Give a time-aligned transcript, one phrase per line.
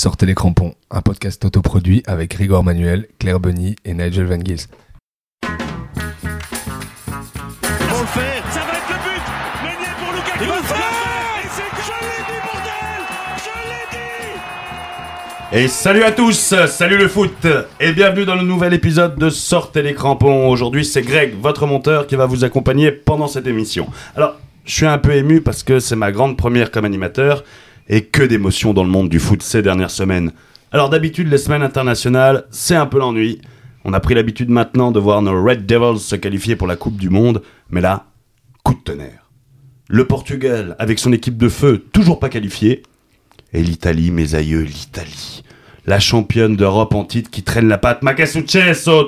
[0.00, 4.66] Sortez les crampons, un podcast autoproduit avec Rigor Manuel, Claire Bunny et Nigel Van Gils.
[5.42, 5.50] Pour
[8.00, 9.20] le faire, ça va être le but.
[9.62, 10.40] Meunier pour Lukaku.
[10.40, 10.78] Il va le faire.
[11.36, 13.02] Et c'est je l'ai dit bordel.
[13.36, 13.84] Je l'ai
[15.58, 15.64] dit.
[15.64, 17.46] Et salut à tous, salut le foot.
[17.78, 20.48] Et bienvenue dans le nouvel épisode de Sortez les crampons.
[20.48, 23.86] Aujourd'hui c'est Greg, votre monteur, qui va vous accompagner pendant cette émission.
[24.16, 27.44] Alors, je suis un peu ému parce que c'est ma grande première comme animateur
[27.90, 30.32] et que d'émotions dans le monde du foot ces dernières semaines.
[30.72, 33.42] Alors d'habitude les semaines internationales, c'est un peu l'ennui.
[33.84, 36.96] On a pris l'habitude maintenant de voir nos Red Devils se qualifier pour la Coupe
[36.96, 38.06] du Monde, mais là,
[38.62, 39.30] coup de tonnerre.
[39.88, 42.82] Le Portugal, avec son équipe de feu, toujours pas qualifiée,
[43.52, 45.42] et l'Italie, mes aïeux, l'Italie.
[45.84, 48.04] La championne d'Europe en titre qui traîne la patte.
[48.04, 48.14] Ma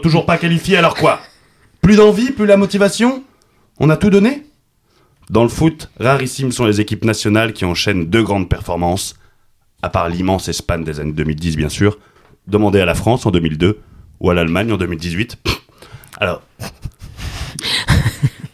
[0.02, 1.20] Toujours pas qualifiée, alors quoi?
[1.80, 3.22] Plus d'envie, plus la motivation?
[3.78, 4.42] On a tout donné?
[5.32, 9.14] Dans le foot, rarissimes sont les équipes nationales qui enchaînent deux grandes performances.
[9.80, 11.98] À part l'immense Espagne des années 2010, bien sûr.
[12.46, 13.80] Demandez à la France en 2002
[14.20, 15.38] ou à l'Allemagne en 2018.
[16.20, 16.42] Alors.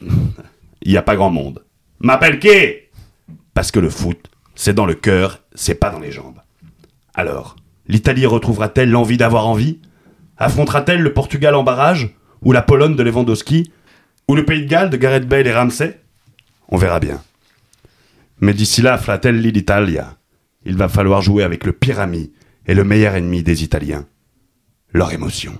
[0.00, 1.64] Il n'y a pas grand monde.
[1.98, 2.76] M'appelle qui?
[3.54, 6.38] Parce que le foot, c'est dans le cœur, c'est pas dans les jambes.
[7.12, 7.56] Alors,
[7.88, 9.80] l'Italie retrouvera-t-elle l'envie d'avoir envie?
[10.36, 12.14] Affrontera-t-elle le Portugal en barrage?
[12.42, 13.72] Ou la Pologne de Lewandowski?
[14.28, 16.00] Ou le Pays de Galles de Gareth Bale et Ramsey?
[16.68, 17.20] On verra bien.
[18.40, 20.14] Mais d'ici là, Fratelli d'Italia,
[20.64, 22.32] il va falloir jouer avec le pire ami
[22.66, 24.04] et le meilleur ennemi des Italiens.
[24.92, 25.52] Leur émotion.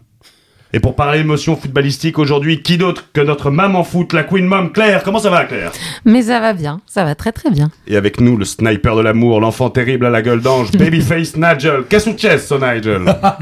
[0.75, 4.70] Et pour parler émotion footballistique aujourd'hui, qui d'autre que notre maman foot, la Queen Mom
[4.70, 5.03] Claire?
[5.03, 5.73] Comment ça va Claire?
[6.05, 7.70] Mais ça va bien, ça va très très bien.
[7.87, 11.84] Et avec nous, le sniper de l'amour, l'enfant terrible à la gueule d'ange, Babyface Nigel.
[11.89, 13.00] Qu'est-ce que tu so Nigel?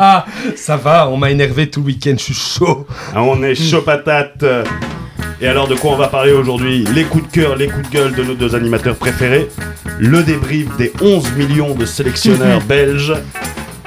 [0.57, 2.87] Ça va, on m'a énervé tout le week-end, je suis chaud.
[3.13, 4.45] Ah, On est chaud patate.
[5.41, 6.85] Et alors de quoi on va parler aujourd'hui?
[6.95, 9.49] Les coups de cœur, les coups de gueule de nos deux animateurs préférés.
[9.99, 13.15] Le débrief des 11 millions de sélectionneurs belges.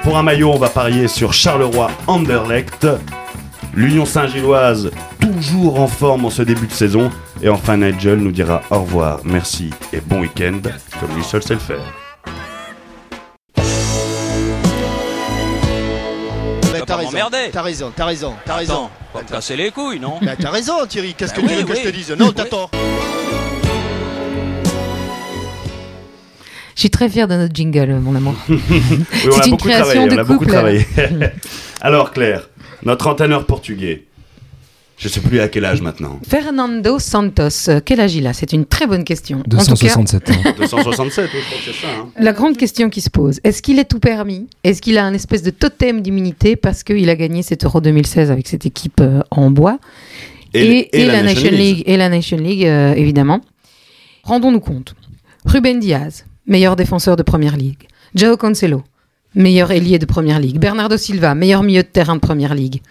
[0.02, 2.86] Pour un maillot, on va parier sur Charleroi Anderlecht.
[3.74, 7.10] L'Union Saint-Gilloise, toujours en forme en ce début de saison.
[7.42, 10.60] Et enfin, Nigel nous dira au revoir, merci et bon week-end,
[10.98, 12.09] comme lui seul sait le faire.
[17.10, 18.72] T'as raison, t'as raison, t'as raison, t'as raison.
[18.74, 21.54] Attends, pas me casser les couilles, non Mais t'as raison Thierry, qu'est-ce que Bah tu
[21.54, 22.48] oui, veux que je te dise Non, t'as Oui.
[22.50, 22.70] tort.
[26.76, 28.34] Je suis très fière de notre jingle, mon amour.
[28.48, 28.58] Oui,
[29.26, 30.50] on C'est a une beaucoup création travaillé, de on a beaucoup couple.
[30.52, 30.86] travaillé.
[31.82, 32.48] Alors Claire,
[32.84, 34.04] notre entraîneur portugais,
[35.00, 36.20] je sais plus à quel âge maintenant.
[36.28, 38.34] Fernando Santos, quel âge il a?
[38.34, 39.38] C'est une très bonne question.
[39.38, 40.34] En tout cas, 267 ans.
[40.58, 41.86] 267, oui, je crois que c'est ça.
[42.00, 42.08] hein.
[42.18, 44.46] la grande question qui se pose, est-ce qu'il est tout permis?
[44.62, 48.30] Est-ce qu'il a un espèce de totem d'immunité parce qu'il a gagné cet Euro 2016
[48.30, 49.78] avec cette équipe euh, en bois?
[50.52, 53.40] Et, et la, Nation League, et la Nation League euh, évidemment.
[54.24, 54.94] Rendons-nous compte.
[55.46, 57.86] Ruben Diaz, meilleur défenseur de Première Ligue.
[58.14, 58.82] Joao Cancelo,
[59.34, 60.58] meilleur ailier de Première Ligue.
[60.58, 62.82] Bernardo Silva, meilleur milieu de terrain de Première Ligue.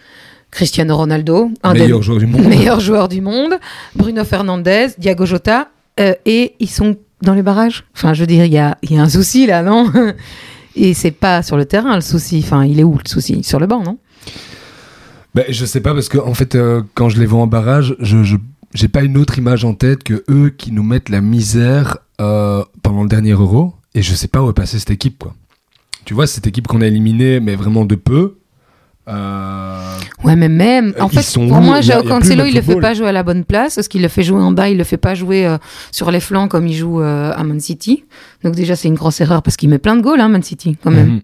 [0.50, 2.42] Cristiano Ronaldo, un des Meilleur joueur du monde.
[2.46, 3.54] meilleurs joueurs du monde.
[3.94, 5.68] Bruno Fernandez, Diago Jota,
[6.00, 7.84] euh, et ils sont dans les barrages.
[7.94, 9.90] Enfin, je veux dire, il y a, il y a un souci là, non
[10.76, 12.42] Et c'est pas sur le terrain le souci.
[12.44, 13.42] Enfin, il est où le souci?
[13.42, 13.98] Sur le banc, non?
[15.34, 17.94] Ben, je sais pas parce que en fait, euh, quand je les vois en barrage,
[18.00, 18.36] je je-
[18.74, 22.64] j'ai pas une autre image en tête que eux qui nous mettent la misère euh,
[22.82, 25.34] pendant le dernier Euro et je sais pas où est passée cette équipe quoi.
[26.04, 28.36] Tu vois cette équipe qu'on a éliminée mais vraiment de peu.
[29.10, 30.92] Euh, Ouais, mais même.
[31.00, 33.22] En Ils fait, pour où moi, plus Cancelo, il le fait pas jouer à la
[33.22, 35.56] bonne place parce qu'il le fait jouer en bas, il le fait pas jouer euh,
[35.92, 38.04] sur les flancs comme il joue euh, à Man City.
[38.44, 40.76] Donc déjà, c'est une grosse erreur parce qu'il met plein de goals, hein, Man City,
[40.82, 41.06] quand même.
[41.06, 41.20] mhm.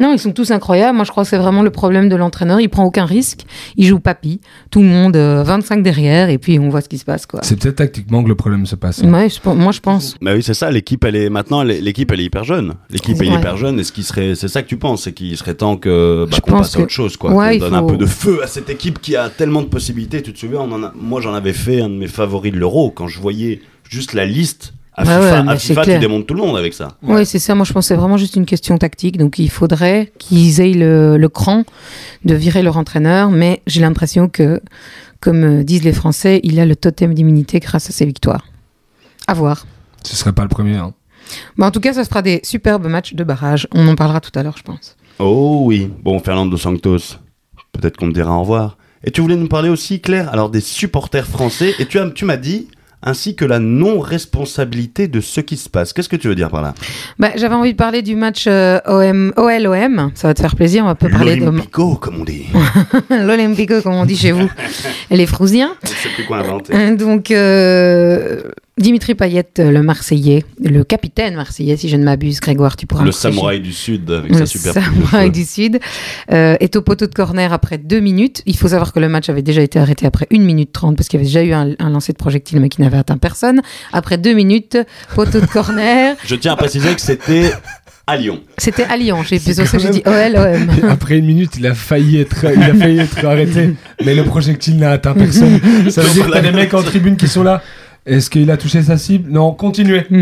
[0.00, 0.94] Non, ils sont tous incroyables.
[0.96, 2.60] Moi, je crois que c'est vraiment le problème de l'entraîneur.
[2.60, 3.40] Il prend aucun risque.
[3.76, 4.40] Il joue papy.
[4.70, 7.40] Tout le monde, euh, 25 derrière, et puis on voit ce qui se passe, quoi.
[7.42, 8.98] C'est peut-être tactiquement que le problème se passe.
[9.02, 10.14] Ouais, je pense- moi, je pense.
[10.22, 12.74] Bah oui, c'est ça, l'équipe, elle est maintenant, l'équipe, elle est hyper jeune.
[12.90, 13.34] L'équipe est Ouais.
[13.38, 15.76] hyper jeune, et ce qui serait, c'est ça que tu penses, c'est qu'il serait temps
[15.76, 17.32] que, bah, Je qu'on pense passe à que- autre chose, quoi.
[17.32, 20.22] Ouais, qu'on donne un peu de feu à cette équipe qui a tellement de possibilités.
[20.22, 22.58] Tu te souviens, on en a, moi, j'en avais fait un de mes favoris de
[22.58, 24.74] l'Euro, quand je voyais juste la liste.
[24.98, 26.88] À Ouais, FIFA, ouais, à FIFA tu démontes tout le monde avec ça.
[27.02, 27.54] Oui, c'est ça.
[27.54, 29.16] Moi, je pense que c'est vraiment juste une question tactique.
[29.16, 31.64] Donc, il faudrait qu'ils aient le, le cran
[32.24, 33.30] de virer leur entraîneur.
[33.30, 34.60] Mais j'ai l'impression que,
[35.20, 38.44] comme euh, disent les Français, il a le totem d'immunité grâce à ses victoires.
[39.26, 39.66] À voir.
[40.04, 40.76] Ce serait pas le premier.
[40.76, 40.92] hein.
[41.56, 43.68] Mais en tout cas, ça se fera des superbes matchs de barrage.
[43.72, 44.96] On en parlera tout à l'heure, je pense.
[45.18, 47.16] Oh oui, bon, Fernando Santos,
[47.72, 48.78] peut-être qu'on me dira au revoir.
[49.04, 52.24] Et tu voulais nous parler aussi, Claire, alors des supporters français, et tu, as, tu
[52.24, 52.68] m'as dit,
[53.02, 55.92] ainsi que la non-responsabilité de ce qui se passe.
[55.92, 56.74] Qu'est-ce que tu veux dire par là?
[57.18, 60.10] Bah, J'avais envie de parler du match euh, OM, OL-OM.
[60.14, 60.84] Ça va te faire plaisir.
[60.86, 62.46] On peut parler de L'Olympico, comme on dit.
[63.10, 64.50] l'Olympico, comme on dit chez vous.
[65.10, 65.74] Les Frousiens.
[65.82, 66.96] Je sais plus quoi inventer.
[66.96, 68.42] Donc, euh,
[68.78, 73.04] Dimitri Payet, euh, le Marseillais, le capitaine Marseillais, si je ne m'abuse, Grégoire, tu pourras
[73.04, 75.80] Le samouraï du Sud avec Le sa super de samouraï du Sud
[76.32, 78.42] euh, est au poteau de corner après deux minutes.
[78.46, 81.08] Il faut savoir que le match avait déjà été arrêté après une minute trente parce
[81.08, 83.62] qu'il y avait déjà eu un, un lancer de projectile mais qui n'avait atteint personne.
[83.92, 84.78] Après deux minutes,
[85.14, 86.16] poteau de corner.
[86.24, 87.52] Je tiens à préciser que c'était
[88.08, 88.40] à Lyon.
[88.56, 89.22] C'était à Lyon.
[89.22, 90.70] J'ai ça que j'ai dit OL, OM.
[90.88, 94.78] Après une minute, il a failli être, il a failli être arrêté, mais le projectile
[94.78, 95.60] n'a atteint personne.
[95.90, 97.62] Ça veut dire que t'as des mecs en tribune qui sont là.
[98.06, 99.30] Est-ce qu'il a touché sa cible?
[99.30, 100.06] Non, continuez.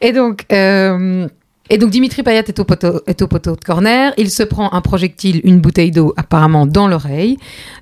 [0.00, 1.28] Et donc, euh,
[1.70, 4.12] et donc Dimitri Payet est au, poteau, est au poteau de corner.
[4.18, 7.38] Il se prend un projectile, une bouteille d'eau apparemment dans l'oreille.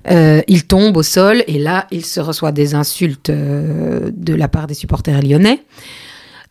[0.09, 4.47] Euh, il tombe au sol et là, il se reçoit des insultes euh, de la
[4.47, 5.63] part des supporters lyonnais.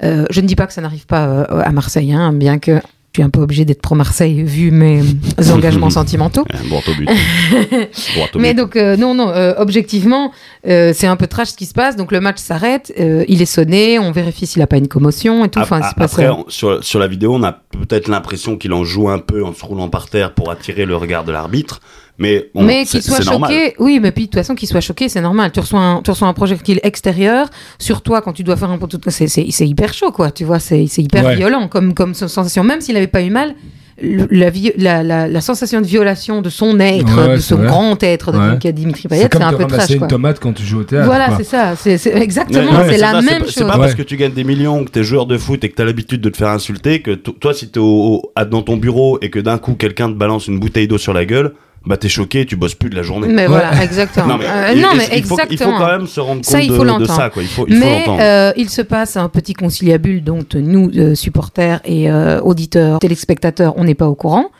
[0.03, 2.81] Euh, je ne dis pas que ça n'arrive pas à Marseille, hein, bien que
[3.15, 5.03] je suis un peu obligé d'être pro-Marseille vu mes
[5.53, 6.47] engagements sentimentaux.
[6.69, 7.07] Droit au but.
[8.15, 8.57] Droit au Mais but.
[8.63, 10.33] donc, euh, non, non, euh, objectivement,
[10.67, 11.95] euh, c'est un peu trash ce qui se passe.
[11.97, 15.45] Donc, le match s'arrête, euh, il est sonné, on vérifie s'il n'a pas une commotion
[15.45, 15.59] et tout.
[15.61, 19.11] Enfin, pas Après, on- sur, sur la vidéo, on a peut-être l'impression qu'il en joue
[19.11, 21.81] un peu en se roulant par terre pour attirer le regard de l'arbitre.
[22.19, 23.51] Mais, bon, mais c'est- qu'il soit c'est normal.
[23.51, 25.51] choqué, oui, mais puis de toute façon qu'il soit choqué, c'est normal.
[25.51, 27.49] Tu reçois, un, tu reçois un projectile extérieur
[27.79, 30.31] sur toi quand tu dois faire un poteau, de- c'est c'est- c'est hyper chaud, quoi.
[30.31, 31.37] Tu vois, c'est c'est hyper Ouais.
[31.37, 32.63] violent comme comme sensation.
[32.65, 33.55] Même s'il avait pas eu mal,
[34.01, 37.55] le- la, la, la, la sensation de violation de son être, Ouais, de c'est ce
[37.55, 37.67] vrai.
[37.67, 38.73] grand être de Ouais.
[38.73, 40.09] Dimitri Payet, C'est comme c'est un peu trash, une quoi.
[40.09, 41.07] tomate quand tu joues au théâtre.
[41.07, 41.77] Voilà, c'est ça.
[41.77, 43.69] C'est c'est- exactement, ouais, c'est la ça, même pas- C'est chose.
[43.71, 43.97] pas parce Ouais.
[43.99, 46.29] que tu gagnes des millions, que t'es joueur de foot et que t'as l'habitude de
[46.31, 50.09] te faire insulter, que toi, si t'es dans ton bureau et que d'un coup quelqu'un
[50.09, 51.53] te balance une bouteille d'eau sur la gueule,
[51.87, 53.27] bah t'es choqué, tu bosses plus de la journée.
[53.29, 53.49] Mais Ouais.
[53.49, 54.27] voilà, exactement.
[54.27, 55.51] Non mais, Euh, il- non, il- mais il faut, exactement.
[55.51, 57.43] il faut quand même se rendre compte Ça, il de, faut ça, quoi.
[57.43, 58.19] Il faut, il faut Mais l'entendre.
[58.23, 63.75] euh, il se passe un petit conciliabule dont nous, euh, supporters et euh, auditeurs, téléspectateurs,
[63.77, 64.51] on n'est pas au courant.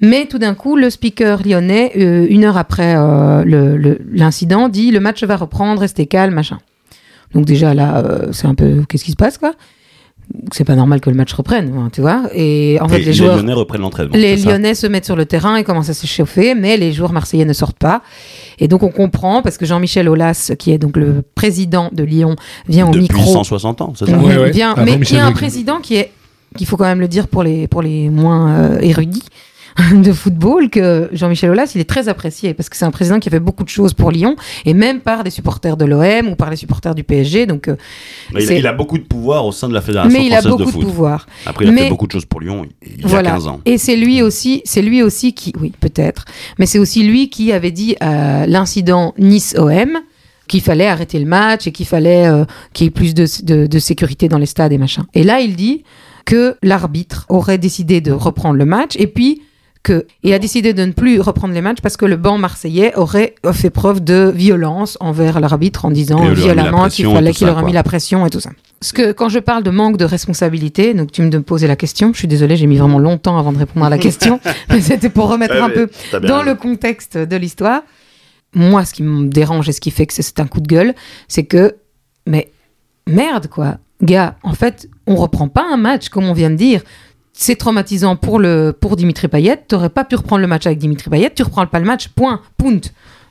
[0.00, 4.68] Mais tout d'un coup, le speaker lyonnais, euh, une heure après euh, le- le- l'incident,
[4.68, 6.58] dit le match va reprendre, restez calme, machin.
[7.34, 9.52] Donc déjà là, euh, c'est un peu qu'est-ce qui se passe quoi?
[10.52, 12.22] C'est pas normal que le match reprenne, hein, tu vois.
[12.34, 14.14] Et en fait, Et les joueurs, Lyonnais reprennent l'entraînement.
[14.14, 17.44] les Lyonnais se mettent sur le terrain et commencent à s'échauffer, mais les joueurs marseillais
[17.44, 18.02] ne sortent pas.
[18.58, 22.36] Et donc on comprend, parce que Jean-Michel Aulas, qui est donc le président de Lyon,
[22.68, 23.32] vient au Depuis micro.
[23.32, 24.16] 160 ans, c'est ça.
[24.18, 24.50] Ouais, ouais.
[24.50, 26.10] Vient- Avant mais qui est un président qui est,
[26.56, 29.24] qu'il faut quand même le dire pour les, pour les moins euh, érudits
[29.92, 33.28] de football, que Jean-Michel Aulas, il est très apprécié, parce que c'est un président qui
[33.28, 36.36] a fait beaucoup de choses pour Lyon, et même par des supporters de l'OM ou
[36.36, 37.46] par les supporters du PSG.
[37.46, 37.76] Donc, euh,
[38.38, 40.78] il, a beaucoup de pouvoir au sein de la Fédération mais il a française beaucoup
[40.78, 41.26] de pouvoir.
[41.46, 43.30] Après, il a Mais- fait beaucoup de choses pour Lyon il, il voilà.
[43.30, 43.60] y a 15 ans.
[43.64, 46.24] Et c'est lui aussi, c'est lui aussi qui, oui, peut-être,
[46.58, 49.98] mais c'est aussi lui qui avait dit à l'incident Nice-OM
[50.46, 52.44] qu'il fallait arrêter le match et qu'il fallait euh,
[52.74, 55.06] qu'il y ait plus de, de- de sécurité dans les stades et machin.
[55.14, 55.84] Et là, il dit
[56.26, 59.42] que l'arbitre aurait décidé de reprendre le match et puis
[59.84, 62.92] que et a décidé de ne plus reprendre les matchs parce que le banc marseillais
[62.96, 67.72] aurait fait preuve de violence envers l'arbitre en disant violemment qu'il fallait qu'il aurait mis
[67.72, 68.50] la pression et tout ça.
[68.80, 72.12] Parce que quand je parle de manque de responsabilité, donc tu me posais la question,
[72.12, 74.40] je suis désolée, j'ai mis vraiment longtemps avant de répondre à la question,
[74.70, 75.88] mais c'était pour remettre Ouais, un peu
[76.26, 76.42] dans raison.
[76.50, 77.82] le contexte de l'histoire.
[78.54, 80.66] Moi, ce qui me dérange et ce qui fait que c'est- c'est un coup de
[80.68, 80.94] gueule,
[81.28, 81.76] c'est que,
[82.26, 82.50] mais
[83.06, 86.82] merde quoi, gars, en fait, on reprend pas un match comme on vient de dire.
[87.36, 89.56] C'est traumatisant pour le pour Dimitri Payet.
[89.68, 91.32] T'aurais pas pu reprendre le match avec Dimitri Payet.
[91.34, 92.08] Tu reprends pas le match.
[92.08, 92.40] Point.
[92.56, 92.80] Punt.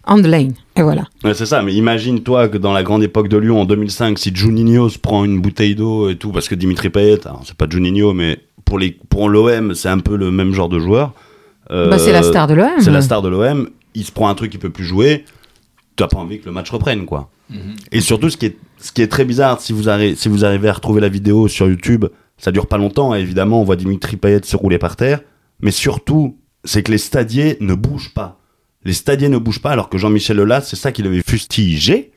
[0.05, 0.53] On the lane.
[0.75, 1.05] Et voilà.
[1.23, 4.35] Ouais, c'est ça, mais imagine-toi que dans la grande époque de Lyon en 2005, si
[4.35, 8.13] Juninho se prend une bouteille d'eau et tout, parce que Dimitri Payet, c'est pas Juninho,
[8.13, 11.13] mais pour les pour l'OM, c'est un peu le même genre de joueur.
[11.71, 12.71] Euh, Bah, c'est la star de l'OM.
[12.79, 13.69] C'est la star de l'OM.
[13.95, 15.23] Il se prend un truc qu'il peut plus jouer.
[15.95, 17.29] Tu as pas envie que le match reprenne, quoi.
[17.93, 20.43] Et surtout, ce qui est ce qui est très bizarre, si vous arrivez si vous
[20.43, 22.05] arrivez à retrouver la vidéo sur YouTube,
[22.43, 23.13] ça dure pas longtemps.
[23.13, 25.21] hein, évidemment, on voit Dimitri Payet se rouler par terre,
[25.61, 28.39] mais surtout, c'est que les stadiers ne bougent pas.
[28.83, 32.11] Les stadiers ne bougent pas, alors que Jean-Michel Aulas, c'est ça qu'il avait fustigé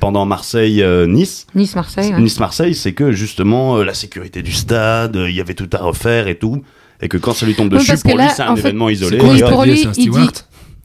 [0.00, 1.46] pendant Marseille-Nice.
[1.54, 2.12] Nice-Marseille.
[2.12, 2.20] ouais.
[2.20, 5.78] Nice-Marseille, c'est que justement euh, la sécurité du stade, euh, il y avait tout à
[5.78, 6.62] refaire et tout,
[7.00, 9.20] et que quand ça lui tombe dessus, pour lui c'est un fait, événement isolé.
[9.20, 10.28] Hop, pour lui, c'est un il dit-.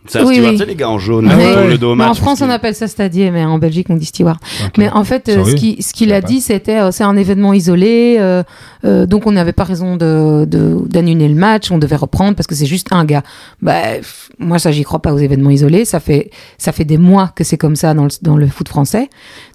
[0.06, 0.58] C'est un oui, steward, oui.
[0.58, 2.88] tu sais, les gars en jaune, Ah ouais, le dos en France, on appelle ça
[2.88, 4.38] stadier, mais en Belgique, on dit steward.
[4.78, 7.54] Mais en fait, euh, ce qui- ce qu'il a dit, c'était euh, c'est un événement
[7.54, 8.44] isolé, euh,
[8.84, 12.48] euh, donc on n'avait pas raison de- de- d'annuler le match, on devait reprendre parce
[12.48, 13.24] que c'est juste un gars.
[13.62, 15.86] Bah, pff, moi, ça, j'y crois pas aux événements isolés.
[15.86, 18.68] Ça fait, ça fait des mois que c'est comme ça dans le, dans le foot
[18.68, 19.10] français.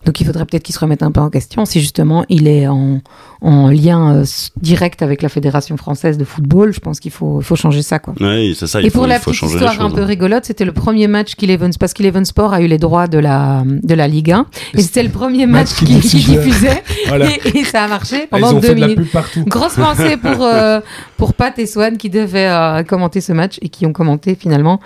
[0.07, 2.67] Donc il faudrait peut-être qu'il se remette un peu en question si justement il est
[2.69, 3.01] en,
[3.41, 4.25] en lien euh,
[4.61, 6.73] direct avec la Fédération française de football.
[6.73, 8.15] Je pense qu'il faut, changer ça, quoi.
[8.21, 10.65] Ouais, c'est ça, il Et faut, pour la faut petite histoire un peu rigolote, c'était
[10.65, 14.09] le premier match qu'Eleven, parce qu'Eleven Sport a eu les droits de la, de la
[14.09, 14.47] Ligue 1.
[14.75, 16.39] Et c'était le premier match Match qui.
[17.09, 17.27] Voilà.
[17.31, 19.01] Et, et ça a marché Ah, pendant deux minutes.
[19.47, 20.81] Grosse pensée pour, euh,
[21.17, 24.81] pour Pat et Swan qui devaient euh, commenter ce match et qui ont commenté finalement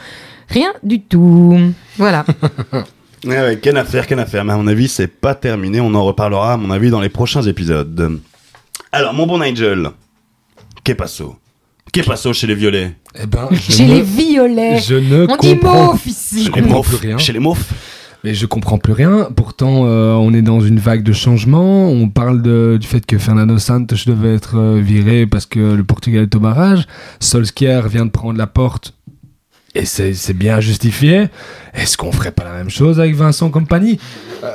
[0.48, 1.58] rien du tout.
[1.96, 2.24] Voilà.
[3.24, 4.44] Ouais, ouais, qu'en à faire, qu'en à faire.
[4.44, 5.80] Mais à mon avis, c'est pas terminé.
[5.80, 8.18] On en reparlera, à mon avis, dans les prochains épisodes.
[8.92, 9.88] Alors, mon bon Nigel,
[10.84, 11.36] qu'est passo
[11.92, 12.94] Qu'est passo chez les violets?
[13.20, 14.78] Eh ben, Chez ne- les violets.
[14.80, 16.44] Je ne On dit comprends mauve ici.
[16.44, 17.18] Je comprends plus rien.
[17.18, 17.72] Chez les maufs
[18.24, 19.28] Mais je comprends plus rien.
[19.36, 21.88] Pourtant, euh, on est dans une vague de changement.
[21.88, 25.84] On parle de- du fait que Fernando Santos devait être euh, viré parce que le
[25.84, 26.86] Portugal est au barrage.
[27.20, 28.94] Solskjaer vient de prendre la porte.
[29.74, 31.28] Et c'est c'est bien justifié.
[31.74, 33.98] Est-ce qu'on ferait pas la même chose avec Vincent Compagnie
[34.44, 34.48] Euh,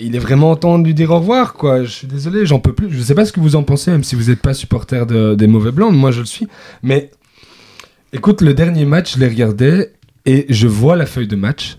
[0.00, 1.84] Il est vraiment temps de lui dire au revoir, quoi.
[1.84, 2.90] Je suis désolé, j'en peux plus.
[2.90, 5.34] Je sais pas ce que vous en pensez, même si vous n'êtes pas supporter de-
[5.34, 5.92] des mauvais blancs.
[5.94, 6.48] Moi, je le suis.
[6.82, 7.10] Mais
[8.12, 9.88] écoute, le dernier match, je l'ai regardé
[10.26, 11.78] et je vois la feuille de match.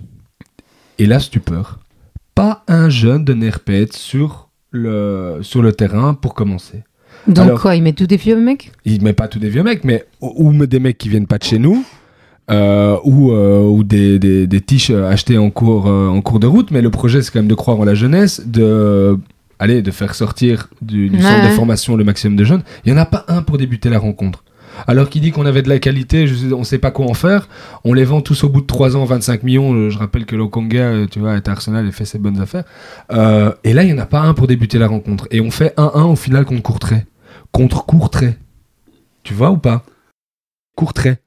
[1.00, 1.80] Et là, stupeur.
[2.36, 6.84] Pas un jeune de Nerpet sur le, sur le terrain pour commencer.
[7.28, 8.72] Donc Alors- quoi, il met tous des vieux mecs?
[8.86, 11.38] Il met pas tous des vieux mecs, mais ou, ou des mecs qui viennent pas
[11.38, 11.84] de chez nous,
[12.50, 16.40] euh, ou, euh, ou des, des, des tiches euh, achetées en cours, euh, en cours
[16.40, 16.72] de route.
[16.72, 19.18] Mais le projet, c'est quand même de croire en la jeunesse, de,
[19.60, 22.64] allez, de faire sortir du, du Ouais, centre de formation le maximum de jeunes.
[22.86, 24.44] Il y en a pas un pour débuter la rencontre.
[24.88, 27.50] Alors qu'il dit qu'on avait de la qualité, je on sait pas quoi en faire.
[27.84, 29.90] On les vend tous au bout de 3 ans, 25 millions.
[29.90, 32.64] Je rappelle que Lokonga, tu vois, est à Arsenal et fait ses bonnes affaires.
[33.12, 35.28] Euh, et là, il y en a pas un pour débuter la rencontre.
[35.30, 37.06] Et on fait 1-1 au final contre Courtrai.
[37.52, 38.38] Contre Courtrai.
[39.24, 39.84] Tu vois ou pas?
[40.76, 41.18] Courtrai.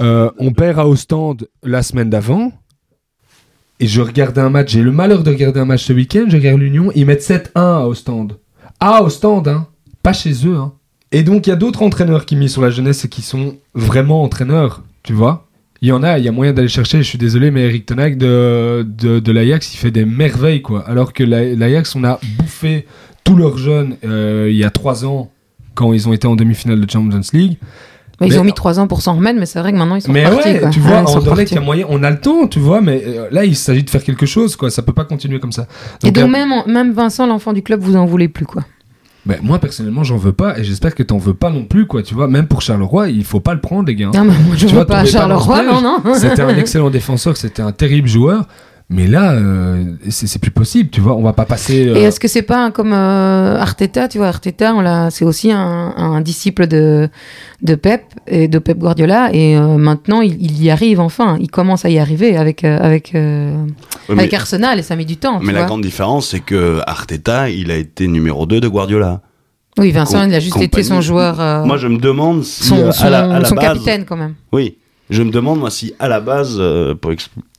[0.00, 2.52] Euh, on perd à Ostende la semaine d'avant.
[3.80, 4.72] Et je regardais un match.
[4.72, 6.26] J'ai le malheur de regarder un match ce week-end.
[6.28, 6.90] Je regarde l'Union.
[6.94, 8.38] Ils mettent 7-1 à Ostende.
[8.80, 9.66] À Ostende, hein.
[10.02, 10.72] Pas chez eux, hein.
[11.12, 13.56] Et donc, il y a d'autres entraîneurs qui misent sur la jeunesse et qui sont
[13.74, 14.82] vraiment entraîneurs.
[15.02, 15.46] Tu vois
[15.80, 16.98] Il y en a, il y a moyen d'aller chercher.
[16.98, 20.86] Je suis désolé, mais Eric Tenac de, de, de l'Ajax, il fait des merveilles, quoi.
[20.88, 22.86] Alors que la- l'Ajax, on a bouffé
[23.22, 25.30] tous leurs jeunes euh, il y a 3 ans
[25.74, 27.58] quand ils ont été en demi-finale de Champions League.
[28.20, 30.02] Ils Mais- ont mis trois ans pour s'en remettre, mais c'est vrai que maintenant ils
[30.02, 30.48] sont Mais partis.
[30.50, 30.70] ouais, quoi.
[30.70, 32.60] tu vois, Ouais, ils sont Anderlecht, il y a moyen, on a le temps, tu
[32.60, 34.70] vois, mais euh, là, il s'agit de faire quelque chose, quoi.
[34.70, 35.66] Ça peut pas continuer comme ça.
[36.04, 38.62] Et donc euh, même, en- même Vincent, l'enfant du club, vous en voulez plus quoi.
[39.26, 42.02] ben, moi, personnellement, j'en veux pas, et j'espère que t'en veux pas non plus, quoi.
[42.02, 44.10] Tu vois, même pour Charleroi, il faut pas le prendre, les gars.
[44.14, 46.14] Non, mais moi je Tu veux vois, pas Charleroi, non, non.
[46.14, 48.46] C'était un excellent défenseur, c'était un terrible joueur,
[48.90, 51.14] mais là, euh, c'est plus possible, tu vois.
[51.16, 51.88] On va pas passer.
[51.88, 55.10] euh, Et est-ce que c'est pas un- comme euh, Arteta, tu vois, Arteta, on l'a,
[55.10, 57.08] c'est aussi un, un disciple de,
[57.62, 61.50] de Pep et de Pep Guardiola, et euh, maintenant il, il y arrive enfin, il
[61.50, 63.54] commence à y arriver avec euh, avec euh,
[64.08, 65.40] Ouais, mais avec Arsenal et ça met du temps.
[65.40, 65.68] tu mais la vois.
[65.68, 69.22] grande différence, c'est que Arteta, il a été numéro 2 de Guardiola.
[69.78, 72.64] Oui, Vincent, Com- il a juste été son joueur, euh, Moi, je me demande si
[72.64, 74.34] son, euh, à la, à la son base, capitaine quand même.
[74.52, 74.76] oui,
[75.10, 77.10] je me demande moi si à la base, euh, pour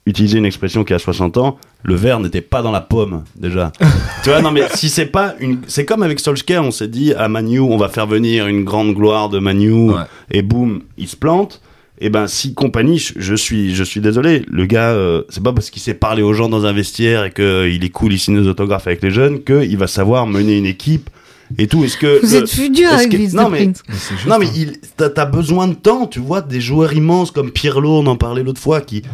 [0.06, 3.72] utiliser une expression qui a 60 ans, le verre n'était pas dans la pomme déjà.
[4.24, 7.14] tu vois, non mais si c'est pas une, c'est comme avec Solskjaer, on s'est dit
[7.14, 10.02] à Manu, on va faire venir une grande gloire de Manu Ouais.
[10.32, 11.62] et boum, il se plante.
[12.00, 15.70] Et ben si compagnie, je, suis, je suis désolé, le gars, euh, c'est pas parce
[15.70, 18.50] qu'il sait parler aux gens dans un vestiaire et qu'il est cool, il signe des
[18.50, 21.10] autographes avec les jeunes, qu'il va savoir mener une équipe
[21.58, 21.86] et tout.
[21.86, 23.72] Est-ce que Vous le- êtes plus dur avec que- Vince non, mais-
[24.28, 28.08] non mais il, t'as, besoin de temps, tu vois, des joueurs immenses comme Pirlo, on
[28.08, 29.08] en parlait l'autre fois, qui, eh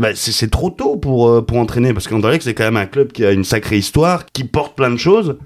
[0.00, 2.86] ben, c'est, c'est trop tôt pour euh, pour entraîner parce qu'Anderlecht c'est quand même un
[2.86, 5.36] club qui a une sacrée histoire, qui porte plein de choses,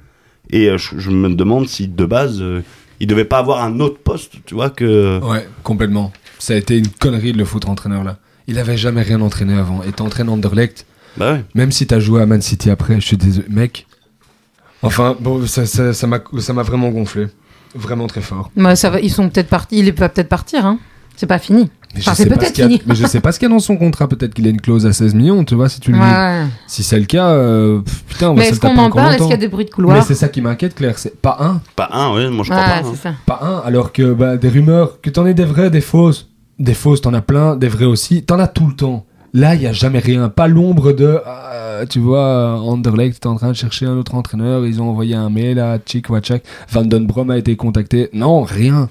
[0.50, 2.62] et euh, je, je me demande si de base euh,
[3.00, 5.18] il devait pas avoir un autre poste, tu vois que.
[5.22, 6.12] Ouais, complètement.
[6.38, 8.18] Ça a été une connerie de le foutre entraîneur là.
[8.46, 9.82] Il avait jamais rien entraîné avant.
[9.82, 10.86] Et t'entraînes Anderlecht,
[11.16, 11.44] Bah ouais.
[11.54, 13.86] même si t'as joué à Man City après, je suis désolé, mec.
[14.82, 17.26] Enfin, bon, ça ça- ça m'a ça m'a vraiment gonflé.
[17.74, 18.50] Vraiment très fort.
[18.56, 20.78] Bah, ça va, ils sont peut-être partis, il va peut-être partir, hein.
[21.16, 21.68] C'est pas fini.
[21.96, 22.82] Mais Enfin, je sais pas peut-être ce qu'il y a- fini.
[22.86, 24.06] Mais je sais pas ce qu'il y a dans son contrat.
[24.08, 26.50] Peut-être qu'il a une clause à 16 millions, tu vois, si tu le dis.
[26.66, 28.96] Si c'est le cas, euh, putain, on va Mais se le taper qu'on en encore
[29.02, 29.08] parle?
[29.14, 29.24] Est-ce longtemps.
[29.34, 30.98] qu'il y a des bruits de Mais couloir c'est ça qui m'inquiète, Claire.
[30.98, 31.60] C'est pas un.
[31.74, 32.78] Pas un, ouais, moi je crois pas.
[32.86, 32.92] hein.
[33.02, 33.14] ça.
[33.24, 36.28] Pas un, alors que bah, des rumeurs, que t'en aies des vraies, des fausses.
[36.58, 38.22] Des fausses, t'en as plein, des vraies aussi.
[38.24, 39.04] T'en as tout le temps.
[39.34, 40.28] Là, il y a jamais rien.
[40.30, 41.20] Pas l'ombre de.
[41.26, 44.64] ah, tu vois, Anderlecht est en train de chercher un autre entraîneur.
[44.64, 46.42] Ils ont envoyé un mail à Chick Wachak.
[46.70, 48.08] Van Den Brom a été contacté.
[48.14, 48.88] Non, rien.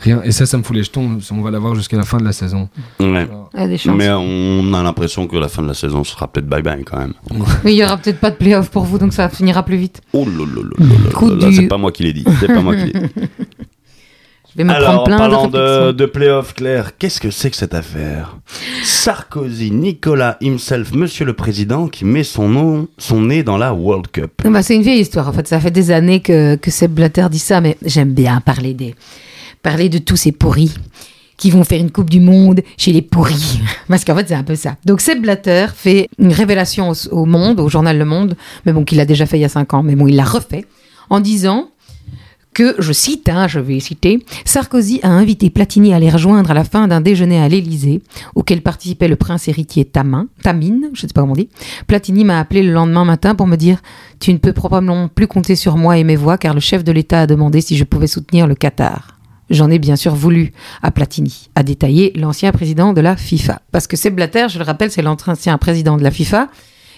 [0.00, 0.22] Rien.
[0.22, 1.18] Et ça, ça me fout les jetons.
[1.30, 2.68] On va l'avoir jusqu'à la fin de la saison.
[3.00, 3.28] Ouais.
[3.54, 3.96] Il y a des chances.
[3.96, 6.98] Mais on a l'impression que la fin de la saison sera peut-être bye bye quand
[6.98, 7.14] même.
[7.64, 10.00] Mais il y aura peut-être pas de playoff pour vous, donc ça finira plus vite.
[10.12, 12.24] Oh là c'est pas moi qui l'ai dit.
[12.40, 13.06] C'est pas moi qui l'ai dit.
[14.52, 15.92] Je vais me Alors, en plein de parlant de, réflexions.
[15.92, 18.38] de playoff, Claire, qu'est-ce que c'est que cette affaire?
[18.82, 24.06] Sarkozy, Nicolas himself, Monsieur le Président, qui met son nom, son nez dans la World
[24.10, 24.32] Cup.
[24.44, 25.46] Bah, c'est une vieille histoire, en fait.
[25.46, 28.94] Ça fait des années que, que Seb Blatter dit ça, mais j'aime bien parler, des,
[29.62, 30.74] parler de tous ces pourris
[31.38, 33.60] qui vont faire une Coupe du Monde chez les pourris.
[33.88, 34.76] Parce qu'en fait, c'est un peu ça.
[34.84, 38.36] Donc, Seb Blatter fait une révélation au, Monde, au journal Le Monde,
[38.66, 40.24] mais bon, qu'il a déjà fait il y a cinq ans, mais bon, il l'a
[40.24, 40.66] refait,
[41.08, 41.68] en disant
[42.54, 46.54] que, je cite, hein, je vais citer, Sarkozy a invité Platini à les rejoindre à
[46.54, 48.02] la fin d'un déjeuner à l'Élysée,
[48.34, 51.50] auquel participait le prince héritier Tamin, Tamine, je ne sais pas comment on dit.
[51.86, 53.80] Platini m'a appelé le lendemain matin pour me dire
[54.18, 56.90] Tu ne peux probablement plus compter sur moi et mes voix, car le chef de
[56.90, 59.17] l'État a demandé si je pouvais soutenir le Qatar.
[59.50, 60.52] J'en ai bien sûr voulu
[60.82, 63.62] à Platini, a détaillé l'ancien président de la FIFA.
[63.72, 66.48] Parce que Seb Blatter, je le rappelle, c'est l'ancien président de la FIFA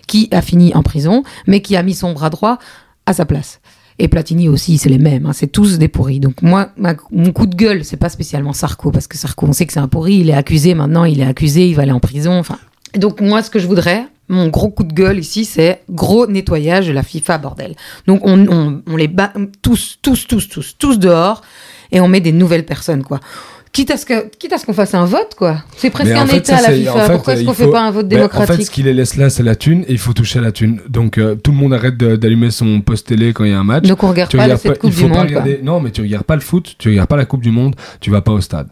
[0.07, 2.59] qui a fini en prison, mais qui a mis son bras droit
[3.07, 3.61] à sa place.
[4.01, 6.21] Et Platini aussi, c'est les mêmes, hein, c'est tous des pourris.
[6.21, 6.71] Donc moi,
[7.11, 9.79] mon coup de gueule, c'est pas spécialement Sarko, parce que Sarko, on sait que c'est
[9.79, 12.39] un pourri, il est accusé maintenant, il est accusé, il va aller en prison.
[12.39, 12.59] Enfin,
[12.97, 16.87] donc moi, ce que je voudrais, mon gros coup de gueule ici, c'est gros nettoyage
[16.87, 17.77] de la FIFA, bordel.
[18.07, 21.43] Donc on, on, on les bat tous, tous, tous, tous, tous dehors,
[21.93, 23.21] et on met des nouvelles personnes, quoi.
[23.73, 25.59] Quitte à ce que, quitte à ce qu'on fasse un vote, quoi.
[25.77, 26.93] C'est presque un fait, État, ça, la FIFA.
[26.93, 28.71] en fait, Pourquoi est-ce qu'on faut- fait pas un vote Ben, démocratique En fait, ce
[28.71, 30.81] qui les laisse là, c'est la thune, et il faut toucher à la thune.
[30.89, 33.65] Donc, euh, tout le monde arrête d'allumer son poste télé quand il y a un
[33.65, 33.85] match.
[33.87, 35.21] Donc on regarde Tu pas regardes cette pas- Coupe du Monde, quoi.
[35.23, 37.77] regarder- Non, mais tu regardes pas le foot, tu regardes pas la Coupe du Monde,
[38.01, 38.67] tu vas pas au stade.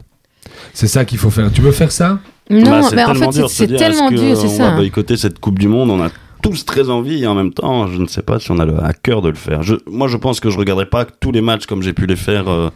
[0.73, 1.49] C'est ça qu'il faut faire.
[1.49, 2.19] Tu veux faire ça?
[2.49, 4.63] Non, Bah, mais en fait, c'est tellement dur, c'est On ça.
[4.63, 4.75] va hein.
[4.75, 5.91] boycotter cette Coupe du Monde?
[5.91, 6.09] On a
[6.41, 8.83] tous très envie et en même temps, je ne sais pas si on a le,
[8.83, 9.63] à cœur de le faire.
[9.63, 12.15] Je- moi, je pense que je regarderai pas tous les matchs comme j'ai pu les
[12.17, 12.69] faire euh,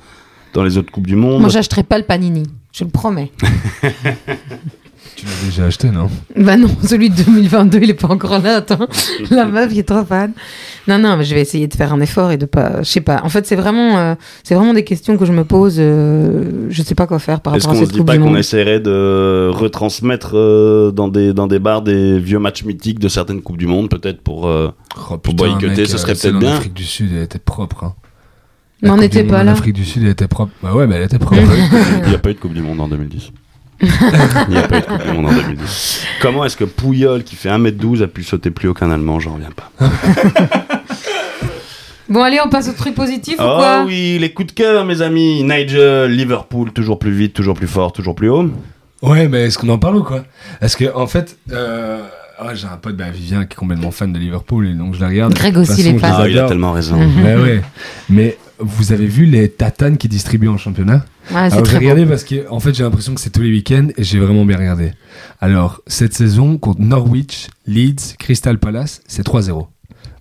[0.53, 1.41] dans les autres Coupes du Monde.
[1.41, 3.31] Moi, j'achèterai pas le Panini, je le promets.
[5.15, 6.09] Tu l'as déjà acheté, non?
[6.35, 8.87] Bah non, celui de 2022, il est pas encore là, attends.
[9.29, 10.33] La meuf, il est trop fan.
[10.87, 12.81] Non, non, mais je vais essayer de faire un effort et de pas...
[12.81, 13.21] Je sais pas.
[13.23, 15.75] En fait, c'est vraiment, euh, c'est vraiment des questions que je me pose.
[15.77, 18.17] euh, je sais pas quoi faire par Est-ce rapport à qu'on se cette dit pas
[18.17, 23.07] qu'on essaierait de retransmettre euh, dans, des, dans des bars des vieux matchs mythiques de
[23.07, 24.47] certaines Coupes du Monde, peut-être pour.
[24.47, 24.71] euh,
[25.11, 26.55] Oh, Pour boycotter, ce serait peut-être en bien.
[26.57, 27.83] Afrique du Sud, elle était propre.
[27.83, 27.93] Hein.
[28.83, 29.53] Mais on n'était pas là.
[29.53, 30.51] Afrique du Sud, elle était propre.
[30.61, 31.41] Bah ouais, mais elle était propre.
[32.03, 33.31] Il n'y a pas eu de Coupe du Monde en 2010.
[33.81, 33.87] Il
[34.49, 36.01] n'y a pas eu de Coupe du Monde en 2010.
[36.21, 39.19] Comment est-ce que Pouyol, qui fait 1m12, a pu sauter plus haut qu'un Allemand?
[39.19, 39.71] J'en reviens pas.
[42.09, 44.85] Bon, allez, on passe au truc positif ou Oh quoi oui, les coups de cœur,
[44.85, 45.41] mes amis.
[45.43, 48.51] Nigel, Liverpool, toujours plus vite, toujours plus fort, toujours plus haut.
[49.01, 50.23] Ouais, mais est-ce qu'on en parle ou quoi?
[50.59, 52.01] Parce que en fait, euh,
[52.37, 54.99] ah, j'ai un pote, bah, Vivien, qui est complètement fan de Liverpool, et donc je
[55.01, 55.33] la regarde.
[55.33, 56.15] Greg aussi, façon, les fans.
[56.19, 56.97] Ah, il a tellement raison.
[56.97, 57.61] Ouais, ouais.
[58.09, 62.09] Mais vous avez vu les tatanes qui distribuent en championnat Ouais, Alors j'ai regardé bon.
[62.09, 64.57] parce que en fait j'ai l'impression que c'est tous les week-ends et j'ai vraiment bien
[64.57, 64.91] regardé.
[65.39, 69.67] Alors cette saison contre Norwich, Leeds, Crystal Palace, c'est 3-0.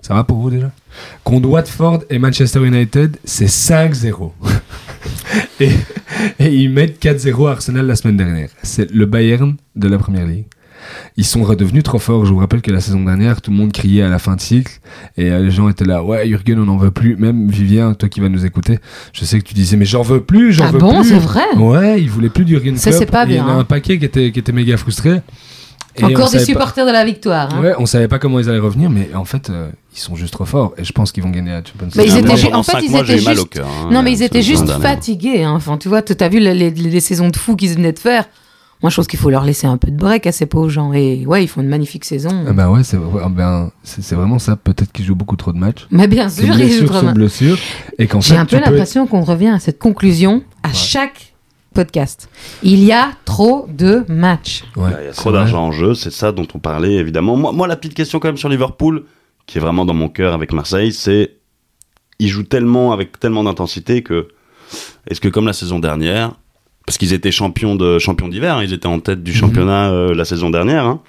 [0.00, 0.70] Ça va pour vous déjà?
[1.24, 4.32] Contre Watford et Manchester United, c'est 5-0.
[5.60, 5.70] et,
[6.38, 8.50] et ils mettent 4-0 à Arsenal la semaine dernière.
[8.62, 10.46] C'est le Bayern de la Première Ligue.
[11.16, 12.24] Ils sont redevenus trop forts.
[12.26, 14.40] Je vous rappelle que la saison dernière, tout le monde criait à la fin de
[14.40, 14.72] cycle
[15.16, 16.02] et euh, les gens étaient là.
[16.02, 17.16] Ouais, Jürgen, on n'en veut plus.
[17.16, 18.78] Même Vivien, toi qui vas nous écouter,
[19.12, 21.08] je sais que tu disais, mais j'en veux plus, j'en Ah veux bon, plus.
[21.10, 21.44] c'est vrai?
[21.56, 23.52] Ouais, il voulait plus du Jürgen Ça, c'est pas Et Il y bien, en a
[23.52, 23.58] hein.
[23.60, 25.20] un paquet qui était, qui était méga frustré.
[25.94, 27.54] Et Encore des pas- supporters de la victoire.
[27.54, 27.60] hein.
[27.60, 30.32] Ouais, on savait pas comment ils allaient revenir, mais en fait, euh, ils sont juste
[30.32, 30.72] trop forts.
[30.78, 32.18] Et je pense qu'ils vont gagner la Champions Mais ils League.
[32.20, 34.02] étaient Moi, ju- en fait, ils mois, étaient eu mal juste- au cœur, hein, Non,
[34.02, 35.42] mais ils étaient juste fatigués.
[35.42, 35.52] hein.
[35.54, 38.24] Enfin, tu vois, t'as vu les, les- les saisons de fous qu'ils venaient de faire.
[38.82, 40.92] Moi, je pense qu'il faut leur laisser un peu de break à ces pauvres gens.
[40.92, 42.44] Et ouais, ils font une magnifique saison.
[42.48, 43.70] Ah bah ouais, c'est ouais, ben,
[44.10, 44.56] vraiment ça.
[44.56, 45.86] Peut-être qu'ils jouent beaucoup trop de matchs.
[45.90, 47.14] Mais bien sûr, ils jouent trop sur mal.
[47.14, 47.56] blessure.
[47.98, 51.34] Et qu'en J'ai fait, un peu être- l'impression qu'on revient à cette conclusion à chaque
[51.74, 52.28] podcast.
[52.62, 54.64] Il y a trop de matchs.
[54.76, 57.36] Ouais, Il y a trop d'argent en jeu, c'est ça dont on parlait évidemment.
[57.36, 59.04] Moi, moi, la petite question quand même sur Liverpool,
[59.46, 61.36] qui est vraiment dans mon cœur avec Marseille, c'est
[62.18, 64.28] ils jouent tellement avec tellement d'intensité que
[65.08, 66.34] est-ce que comme la saison dernière,
[66.86, 69.24] parce qu'ils étaient champions de champions d'hiver, hein, ils étaient en tête Mhm.
[69.24, 71.00] du championnat euh, la saison dernière, hein,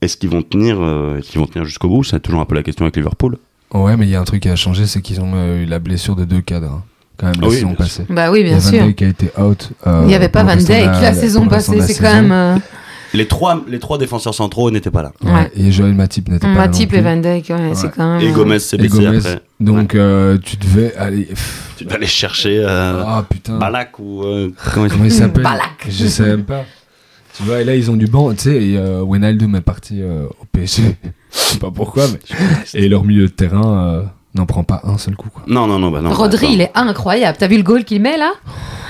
[0.00, 2.02] est-ce qu'ils vont tenir, euh, est-ce qu'ils vont tenir jusqu'au bout?
[2.04, 3.36] C'est toujours un peu la question avec Liverpool.
[3.72, 5.66] Ouais, mais il y a un truc qui a changé, c'est qu'ils ont euh, eu
[5.66, 6.70] la blessure de deux cadres.
[6.72, 6.82] hein,
[7.18, 8.04] quand même, la Ah oui, saison passée.
[8.10, 8.84] Bah oui, Il y bien a Van sûr.
[8.86, 9.70] Dijk qui a été out.
[9.86, 11.80] euh, Il n'y avait pas Van Dijk la, la- saison passée.
[11.82, 12.60] C'est quand même.
[13.14, 15.12] Euh, Les trois, les trois défenseurs centraux n'étaient pas là.
[15.22, 15.50] Ouais.
[15.56, 16.58] Et Joël Matip n'était pas là.
[16.66, 17.10] Matip non et plus.
[17.10, 18.20] Van Dijk, ouais, c'est quand même.
[18.26, 19.16] Et euh, Gomez s'est Et blessé Gomez.
[19.18, 19.40] après.
[19.60, 21.24] Donc euh, tu devais aller.
[21.24, 23.58] pff, Tu dois aller chercher euh, Ah putain.
[23.58, 25.86] Balak ou euh, comment il Comment il s'appelle Balak.
[25.88, 26.64] Je sais même pas.
[27.36, 30.02] Tu vois, et là ils ont du banc, tu sais, et euh, Wijnaldum est parti
[30.02, 30.82] euh, au PSG.
[31.32, 32.18] Je sais pas pourquoi, mais.
[32.74, 34.02] Et leur milieu de terrain euh,
[34.34, 35.42] n'en prend pas un seul coup, quoi.
[35.46, 36.12] Non, non, non, bah non.
[36.12, 36.54] Rodri, attends.
[36.54, 37.38] il est incroyable.
[37.40, 38.32] T'as vu le goal qu'il met là?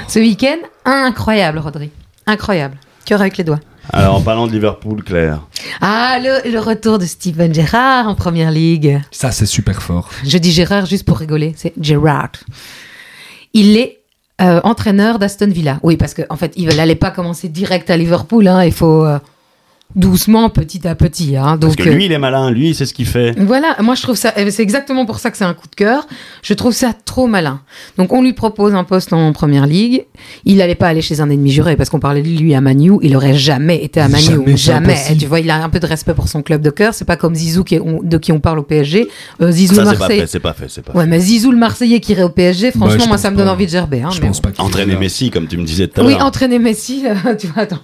[0.09, 1.91] Ce week-end Incroyable, Rodri.
[2.27, 2.77] Incroyable.
[3.05, 3.61] Cœur avec les doigts.
[3.91, 5.41] Alors, en parlant de Liverpool, Claire.
[5.81, 9.01] Ah, le, le retour de Steven Gerrard en première ligue.
[9.11, 10.09] Ça, c'est super fort.
[10.25, 12.31] Je dis Gérard juste pour rigoler, c'est Gerrard.
[13.55, 14.01] Il est
[14.41, 15.79] euh, entraîneur d'Aston Villa.
[15.83, 18.47] Oui, parce qu'en en fait, il n'allait pas commencer direct à Liverpool.
[18.49, 19.19] hein, Il faut, euh,
[19.95, 21.37] doucement, petit à petit.
[21.37, 21.59] Hein.
[21.59, 23.35] Parce Donc, que euh, lui, il est malin, lui, c'est ce qu'il fait.
[23.39, 25.75] voilà, moi je trouve ça, eh c'est exactement pour ça que c'est un coup de
[25.75, 26.07] cœur.
[26.43, 27.61] Je trouve ça trop malin.
[27.99, 30.07] Donc on lui propose un poste en première ligue.
[30.45, 32.93] Il n'allait pas aller chez un ennemi juré parce qu'on parlait de lui à Manu.
[33.03, 34.97] Il aurait jamais été à Manu, Jamais.
[35.19, 36.95] Tu vois, il a un peu de respect pour son club de cœur.
[36.95, 39.09] C'est pas comme Zizou qui est- on- de qui on parle au PSG.
[39.41, 40.21] Euh, Zizou Ça, le c'est pas Marseillais.
[40.23, 42.71] fait, c'est pas fait, Ouais, mais Zizou le Marseillais qui irait au PSG.
[42.75, 43.53] Bah, Franchement, moi ça me donne pas.
[43.53, 44.03] envie de gerber.
[44.03, 44.51] Hein, Je mais pense bon.
[44.51, 46.25] pas Entraîner Messi, comme tu me disais tout à Oui, l'heure.
[46.25, 47.81] entraîner Messi, euh, tu vois, attends.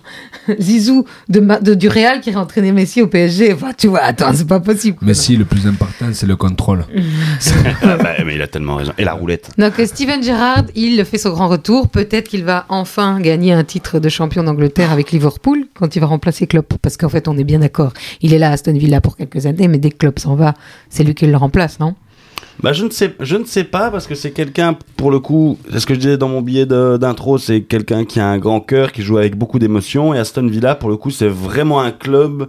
[0.61, 3.53] Zizou de, Ma- de- du Real qui irait entraîner Messi au PSG.
[3.55, 4.99] Enfin, tu vois, attends, c'est pas possible.
[5.03, 6.85] Mais si, le plus important, c'est le contrôle.
[7.83, 8.93] Ah, bah, mais il a tellement raison.
[8.99, 9.51] Et la roulette.
[9.57, 11.89] Donc euh, Steven Gerrard, il fait son grand retour.
[11.89, 16.07] Peut-être qu'il va enfin gagner un titre de champion d'Angleterre avec Liverpool quand il va
[16.07, 16.75] remplacer Klopp.
[16.83, 17.93] Parce qu'en fait, on est bien d'accord.
[18.21, 20.55] Il est là à Aston Villa pour quelques années, mais dès que Klopp s'en va,
[20.91, 21.95] c'est lui qui le remplace, non?
[22.63, 25.59] Bah, je ne sais, je ne sais pas parce que c'est quelqu'un, pour le coup,
[25.71, 28.61] c'est ce que je disais dans mon billet d'intro, c'est quelqu'un qui a un grand
[28.61, 30.13] cœur, qui joue avec beaucoup d'émotion.
[30.13, 32.49] Et Aston Villa, pour le coup, c'est vraiment un club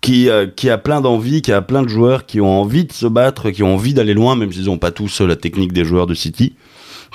[0.00, 2.92] qui, euh, qui a plein d'envie, qui a plein de joueurs qui ont envie de
[2.92, 5.84] se battre, qui ont envie d'aller loin, même s'ils n'ont pas tous la technique des
[5.84, 6.54] joueurs de City.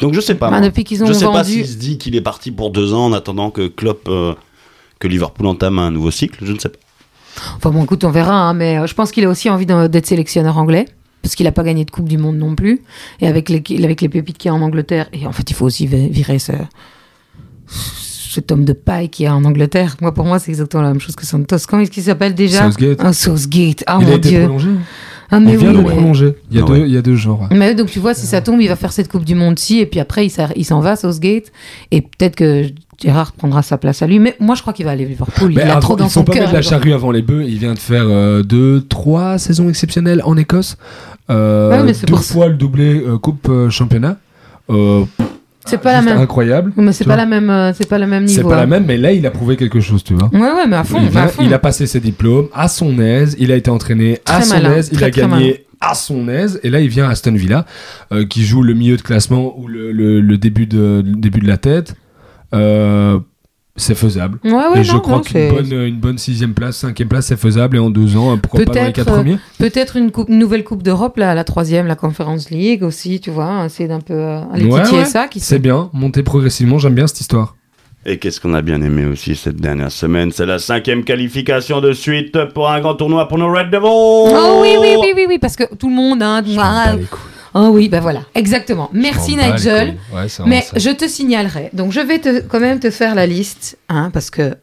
[0.02, 0.50] Donc je sais pas.
[0.50, 2.94] Bah, depuis qu'ils ont je sais pas s'il se dit qu'il est parti pour deux
[2.96, 4.34] ans en attendant que Klopp, euh,
[5.00, 6.44] que Liverpool entame un nouveau cycle.
[6.44, 6.80] Je ne sais pas.
[7.58, 8.34] Enfin bon, écoute, on verra.
[8.50, 10.86] hein, mais euh, je pense qu'il a aussi envie d'être sélectionneur anglais.
[11.24, 12.82] Parce qu'il n'a pas gagné de Coupe du Monde non plus.
[13.22, 15.08] Et avec les, avec les pépites qu'il y a en Angleterre.
[15.14, 16.52] Et en fait, il faut aussi vi- virer ce,
[17.68, 19.96] cet homme de paille qui est en Angleterre.
[20.02, 21.58] Moi, pour moi, c'est exactement la même chose que Santos.
[21.68, 23.02] Comment est-ce qu'il s'appelle déjà Southgate.
[23.04, 23.84] Un Southgate.
[23.88, 24.40] Ah il a mon été Dieu.
[24.44, 24.70] prolongé.
[25.32, 26.34] Ah, mais il vient oui, de mais- prolonger.
[26.52, 26.82] Il y a, Ah deux, ouais.
[26.82, 27.48] il y a deux jours.
[27.52, 29.86] Mais donc tu vois, si ça tombe, il va faire cette Coupe du Monde-ci, et
[29.86, 31.52] puis après, il s'en va, Southgate,
[31.92, 32.66] et peut-être que
[33.02, 34.20] Gérard prendra sa place à lui.
[34.20, 35.52] Mais moi, je crois qu'il va aller à Liverpool.
[35.52, 36.42] Il Mais a trop dans il faut son pas cœur.
[36.44, 37.44] mettre la charrue avant les bœufs.
[37.48, 40.78] Il vient de faire euh, deux, trois saisons exceptionnelles en Écosse.
[41.30, 44.18] Euh, Ouais, deux fois le doublé euh, Coupe euh, Championnat.
[44.70, 45.04] Euh,
[45.66, 46.18] C'est pas la même.
[46.18, 46.72] Incroyable.
[46.76, 48.42] Mais c'est pas la même, c'est pas le même niveau.
[48.42, 48.68] C'est pas la hein.
[48.68, 50.30] même, mais là, il a prouvé quelque chose, tu vois.
[50.34, 51.44] Ouais, ouais, mais à fond, il, à vient- fond.
[51.46, 54.74] il a passé ses diplômes à son aise, il a été entraîné à son malin,
[54.76, 55.54] aise, il très, a gagné malin.
[55.80, 57.66] à son aise, et là il vient à Aston Villa,
[58.12, 61.40] euh, qui joue le milieu de classement ou le, le- le début, de, le début
[61.40, 61.96] de la tête.
[62.54, 63.20] Euh,
[63.76, 64.38] c'est faisable.
[64.44, 67.38] Ouais, ouais, et je crois qu'une c'est- bonne, une bonne sixième place, cinquième place, c'est
[67.40, 70.12] faisable, et en deux ans, pourquoi pas dans les Peut-être, quatre euh, premiers Peut-être une,
[70.12, 73.90] coupe- une nouvelle Coupe d'Europe, là, la troisième, la Conference League aussi, tu vois, essayer
[73.90, 75.28] d'un peu euh, aller Ouais, ça.
[75.28, 77.56] Qui C'est bien, monter progressivement, j'aime bien cette histoire.
[78.06, 81.94] Et qu'est-ce qu'on a bien aimé aussi cette dernière semaine C'est la cinquième qualification de
[81.94, 85.38] suite pour un grand tournoi pour nos Red Devils Oh oui, oui, oui, oui, oui,
[85.40, 86.44] parce que tout le monde, hein,
[87.56, 88.90] Oh oui, ben voilà, exactement.
[88.94, 89.98] Merci Nigel.
[90.14, 90.80] Ouais, Mais ça.
[90.80, 91.70] je te signalerai.
[91.74, 94.56] Donc, je vais te, quand même te faire la liste, hein, parce que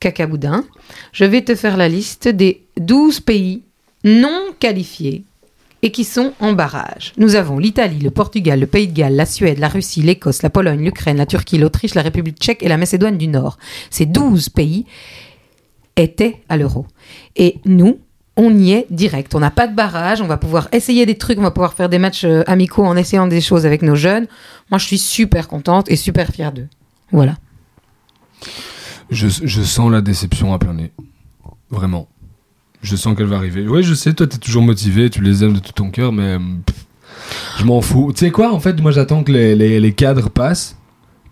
[0.00, 0.64] cacaboudin.
[1.12, 3.62] Je vais te faire la liste des 12 pays
[4.04, 5.24] non qualifiés
[5.82, 7.12] et qui sont en barrage.
[7.16, 10.50] Nous avons l'Italie, le Portugal, le Pays de Galles, la Suède, la Russie, l'Écosse, la
[10.50, 13.58] Pologne, l'Ukraine, la Turquie, l'Autriche, la République tchèque et la Macédoine du Nord.
[13.90, 14.86] Ces 12 pays
[15.96, 16.86] étaient à l'euro.
[17.36, 17.98] Et nous,
[18.36, 19.34] on y est direct.
[19.34, 20.20] On n'a pas de barrage.
[20.20, 21.38] On va pouvoir essayer des trucs.
[21.38, 24.26] On va pouvoir faire des matchs euh, amicaux en essayant des choses avec nos jeunes.
[24.70, 26.68] Moi, je suis super contente et super fière d'eux.
[27.12, 27.36] Voilà.
[29.10, 30.90] Je, je sens la déception à plein nez.
[31.70, 32.08] Vraiment.
[32.82, 33.66] Je sens qu'elle va arriver.
[33.68, 36.36] Oui, je sais, toi, t'es toujours motivé, tu les aimes de tout ton cœur, mais
[36.66, 36.84] pff,
[37.58, 38.12] je m'en fous.
[38.12, 40.76] Tu sais quoi, en fait, moi, j'attends que les, les- les cadres passent,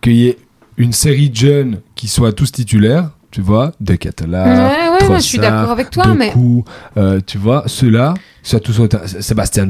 [0.01, 0.39] qu'il y ait
[0.79, 4.51] une série de jeunes qui soient tous titulaires, tu vois, de Catala, ouais,
[5.07, 6.29] ouais, ouais, je suis Trossard, d'accord avec toi, mais.
[6.29, 6.65] Doku,
[6.99, 8.15] euh, tu vois, ceux-là,
[9.21, 9.67] Sébastien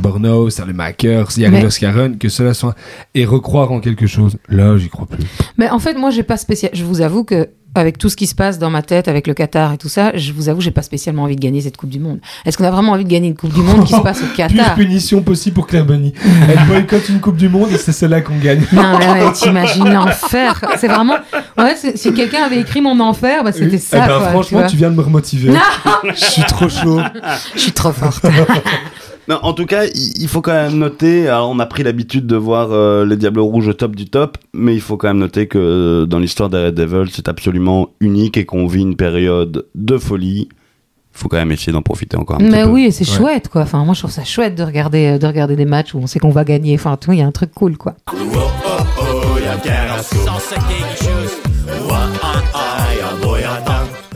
[1.38, 2.75] Mais- Yarriver Scarron, que ceux-là soient.
[3.14, 4.37] Et recroire en quelque chose.
[4.48, 5.25] Là, j'y crois plus.
[5.59, 6.72] Mais en fait, moi, j'ai pas spécial.
[6.75, 9.35] Je vous avoue que avec tout ce qui se passe dans ma tête, avec le
[9.35, 11.91] Qatar et tout ça, je vous avoue, j'ai pas spécialement envie de gagner cette Coupe
[11.91, 12.19] du Monde.
[12.45, 14.27] Est-ce qu'on a vraiment envie de gagner une Coupe du Monde qui se passe au
[14.27, 16.13] Pire Qatar punition possible pour Claire Bunny.
[16.49, 18.63] Elle boycotte une Coupe du Monde et c'est celle-là qu'on gagne.
[18.73, 20.61] Non, mais ouais, t'imagines l'enfer.
[20.79, 21.17] C'est vraiment.
[21.57, 23.99] Ouais, c'est- si quelqu'un avait écrit mon enfer, bah, c'était ça.
[24.05, 24.69] Eh ben, quoi, franchement, vois.
[24.69, 25.53] tu, viens de me remotiver.
[26.15, 27.01] Je suis trop chaud.
[27.55, 28.25] Je suis trop forte.
[29.29, 32.35] Non, en tout cas, il faut quand même noter, alors on a pris l'habitude de
[32.37, 35.47] voir euh, les Diables Rouges au top du top, mais il faut quand même noter
[35.47, 39.67] que euh, dans l'histoire des Red Devils, c'est absolument unique et qu'on vit une période
[39.77, 40.49] de folie.
[41.15, 42.71] Il faut quand même essayer d'en profiter encore un petit Mais peu.
[42.71, 43.17] oui, et c'est Ouais.
[43.17, 43.63] chouette, quoi.
[43.63, 46.07] Enfin, moi, je trouve ça chouette de regarder, euh, de regarder des matchs où on
[46.07, 46.75] sait qu'on va gagner.
[46.75, 47.95] Enfin, tout, il y a un truc cool, quoi.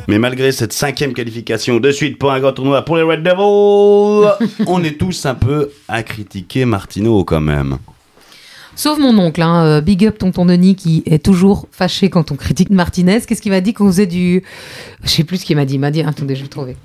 [0.09, 4.47] Mais malgré cette cinquième qualification de suite pour un grand tournoi pour les Red Devils,
[4.67, 7.79] on est tous un peu à critiquer Martino quand même.
[8.77, 12.37] Sauf mon oncle, hein, euh, Big Up Tonton Denis, qui est toujours fâché quand on
[12.37, 13.21] critique Martinez.
[13.27, 14.43] Qu'est-ce qu'il m'a dit qu'on faisait du.
[15.03, 15.75] Je sais plus ce qu'il m'a dit.
[15.75, 16.03] Il m'a dit.
[16.03, 16.77] Attendez, je vais le trouver.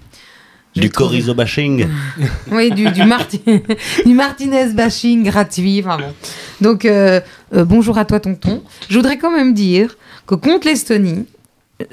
[0.74, 1.86] Du chorizo bashing.
[2.52, 3.42] Oui, du, du, Marti-
[4.06, 5.84] du Martinez bashing gratuit.
[5.86, 6.14] Enfin bon.
[6.62, 7.20] Donc, euh,
[7.54, 8.64] euh, bonjour à toi, tonton.
[8.90, 11.26] Je voudrais quand même dire que contre l'Estonie,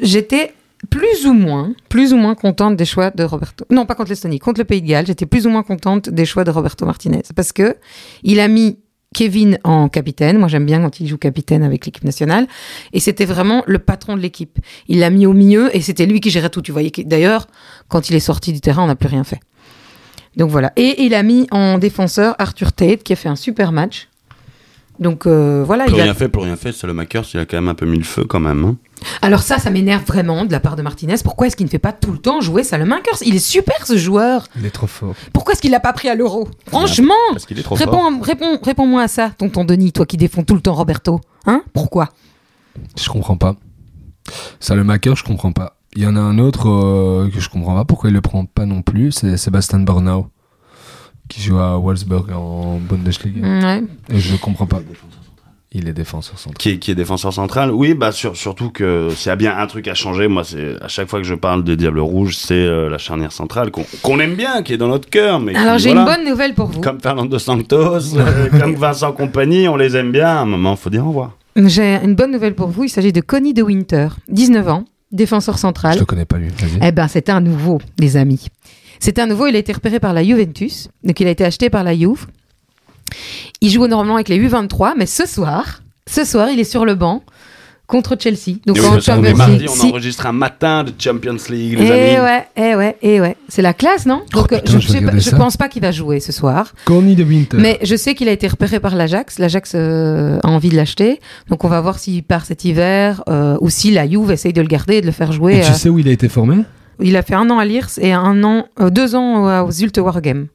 [0.00, 0.52] j'étais
[0.90, 3.64] plus ou moins, plus ou moins contente des choix de Roberto.
[3.70, 5.06] Non, pas contre l'Estonie, contre le Pays de Galles.
[5.06, 7.76] J'étais plus ou moins contente des choix de Roberto Martinez parce que
[8.22, 8.78] il a mis
[9.14, 10.38] Kevin en capitaine.
[10.38, 12.46] Moi, j'aime bien quand il joue capitaine avec l'équipe nationale.
[12.92, 14.58] Et c'était vraiment le patron de l'équipe.
[14.86, 16.62] Il l'a mis au milieu et c'était lui qui gérait tout.
[16.62, 17.48] Tu voyais d'ailleurs,
[17.88, 19.40] quand il est sorti du terrain, on n'a plus rien fait.
[20.36, 20.72] Donc voilà.
[20.76, 24.08] Et il a mis en défenseur Arthur Tate qui a fait un super match.
[25.00, 25.84] Donc euh, voilà.
[25.84, 26.72] Plus il a- rien fait, plus rien fait.
[26.72, 28.64] C'est le Makers, il a quand même un peu mis le feu quand même.
[28.64, 28.76] hein.
[29.22, 31.14] Alors ça, ça m'énerve vraiment de la part de Martinez.
[31.22, 33.96] Pourquoi est-ce qu'il ne fait pas tout le temps jouer Salemankers Il est super ce
[33.96, 34.46] joueur.
[34.58, 35.14] Il est trop fort.
[35.32, 36.48] Pourquoi est-ce qu'il l'a pas pris à l'euro?
[36.66, 37.86] Franchement Parce qu'il est trop fort.
[37.86, 41.20] Réponds, réponds, réponds-moi à ça, tonton Denis, toi qui défends tout le temps Roberto.
[41.46, 41.62] Hein?
[41.72, 42.08] Pourquoi?
[43.00, 43.54] Je comprends pas.
[44.60, 45.76] Ça, le maker, je comprends pas.
[45.96, 48.44] Il y en a un autre euh, que je comprends pas pourquoi il le prend
[48.44, 50.26] pas non plus, c'est Sébastien Bornau,
[51.28, 53.40] qui joue à Wolfsburg en Bundesliga.
[53.46, 53.82] Ouais.
[54.10, 54.80] Et je comprends pas.
[55.70, 56.56] Il est défenseur central.
[56.56, 59.54] Qui est, qui est défenseur central Oui, bah sur- surtout que s'il y a bien
[59.58, 62.36] un truc à changer, moi, c'est à chaque fois que je parle des Diables Rouges,
[62.36, 63.70] c'est euh, la charnière centrale
[64.02, 65.40] qu'on aime bien, qui est dans notre cœur.
[65.40, 66.80] Mais Alors j'ai voilà, une bonne nouvelle pour vous.
[66.80, 70.28] Comme Fernando Santos, euh, comme Vincent Compagnie, on les aime bien.
[70.28, 71.32] À un moment, faut dire au revoir.
[71.56, 72.84] J'ai une bonne nouvelle pour vous.
[72.84, 75.98] Il s'agit de Connie de Winter, 19 ans, défenseur Je central.
[75.98, 76.48] le connais pas lui.
[76.82, 78.46] Eh ben, c'est un nouveau, les amis.
[79.00, 79.46] C'est un nouveau.
[79.46, 82.26] Il a été repéré par la Juventus, donc il a été acheté par la Juve.
[83.60, 86.94] Il joue normalement avec les U23, mais ce soir, ce soir, il est sur le
[86.94, 87.22] banc
[87.86, 88.58] contre Chelsea.
[88.66, 89.70] Donc Et oui, en parce qu'on est Champions mardi, League.
[89.82, 92.20] on enregistre un matin de Champions League, les Eh amis.
[92.26, 93.36] ouais, eh ouais, eh ouais.
[93.48, 95.36] C'est la classe, non Oh, Donc, putain, je, ça.
[95.38, 96.74] pense pas qu'il va jouer ce soir.
[96.84, 97.56] Corny de Winter.
[97.58, 99.38] Mais je sais qu'il a été repéré par l'Ajax.
[99.38, 101.18] L'Ajax euh, a envie de l'acheter.
[101.48, 104.60] Donc on va voir s'il part cet hiver euh, ou si la Juve essaye de
[104.60, 105.56] le garder et de le faire jouer.
[105.56, 106.56] Et tu euh, sais où il a été formé?
[107.00, 109.98] Il a fait un an à Liers et un an, euh, deux ans aux Zulte
[109.98, 110.48] Waregem.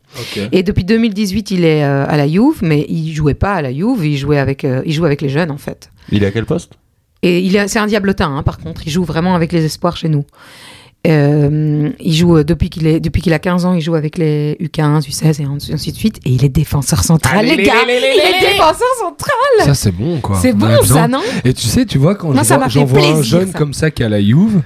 [0.52, 3.74] Et depuis 2018, il est euh, à la Juve, mais il jouait pas à la
[3.74, 4.06] Juve.
[4.06, 5.90] Il jouait avec, euh, il joue avec les jeunes en fait.
[6.12, 6.74] Il est à quel poste?
[7.22, 8.82] Et il est, c'est un diablotin, hein, par contre.
[8.86, 10.26] Il joue vraiment avec les espoirs chez nous.
[11.06, 14.18] Euh, il joue euh, depuis qu'il est depuis qu'il a 15 ans, il joue avec
[14.18, 16.18] les U15, U16 et ainsi de suite.
[16.26, 17.74] Et il est défenseur central, les gars.
[17.86, 19.34] Il est défenseur central.
[19.66, 20.38] Ça c'est bon quoi.
[20.42, 21.22] C'est On bon ça, non?
[21.44, 23.58] Et tu sais, tu vois, quand je vois- j'en vois un jeune ça.
[23.58, 24.62] comme ça qui a la Juve,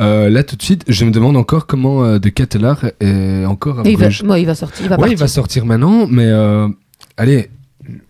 [0.00, 3.80] euh, là tout de suite, je me demande encore comment euh, De Ketelaar est encore
[3.80, 4.22] à il va, Bruges.
[4.24, 6.68] moi, il va sortir, il va Ouais, il va sortir maintenant, mais euh,
[7.16, 7.50] allez,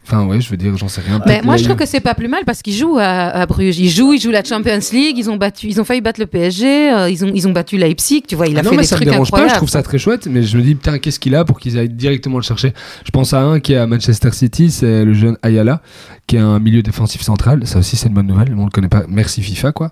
[0.06, 1.20] enfin ouais, je veux dire, j'en sais rien.
[1.26, 3.78] Mais moi, je trouve que c'est pas plus mal parce qu'ils jouent à, à Bruges.
[3.78, 5.16] Ils jouent, ils jouent la Champions League.
[5.18, 6.92] Ils ont battu, ils ont failli battre le PSG.
[6.92, 8.22] euh, ils ont, ils ont battu Leipzig.
[8.28, 9.48] Tu vois, il a Ah non, fait mais des ça me trucs dérange incroyables.
[9.50, 11.58] pas, je trouve ça très chouette, mais je me dis, putain, qu'est-ce qu'il a pour
[11.58, 12.72] qu'ils aillent directement le chercher?
[13.04, 15.82] Je pense à un qui est à Manchester City, c'est le jeune Ayala,
[16.26, 18.88] qui est un milieu défensif central, ça aussi c'est une bonne nouvelle, on le connaît
[18.88, 19.90] pas, merci FIFA quoi.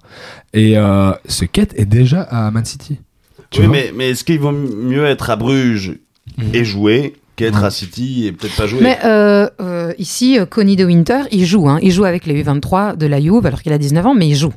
[0.54, 2.98] Et euh, ce quête est déjà à Man City.
[3.50, 5.98] Tu Oui, vois mais, mais est-ce qu'il vaut mieux être à Bruges
[6.54, 10.76] et jouer qu'être à City et peut-être pas jouer Mais euh, euh, ici, euh, Connie
[10.76, 11.68] de Winter, il joue.
[11.68, 11.78] Hein.
[11.82, 14.36] Il joue avec les U23 de la Juve alors qu'il a 19 ans, mais il
[14.36, 14.52] joue.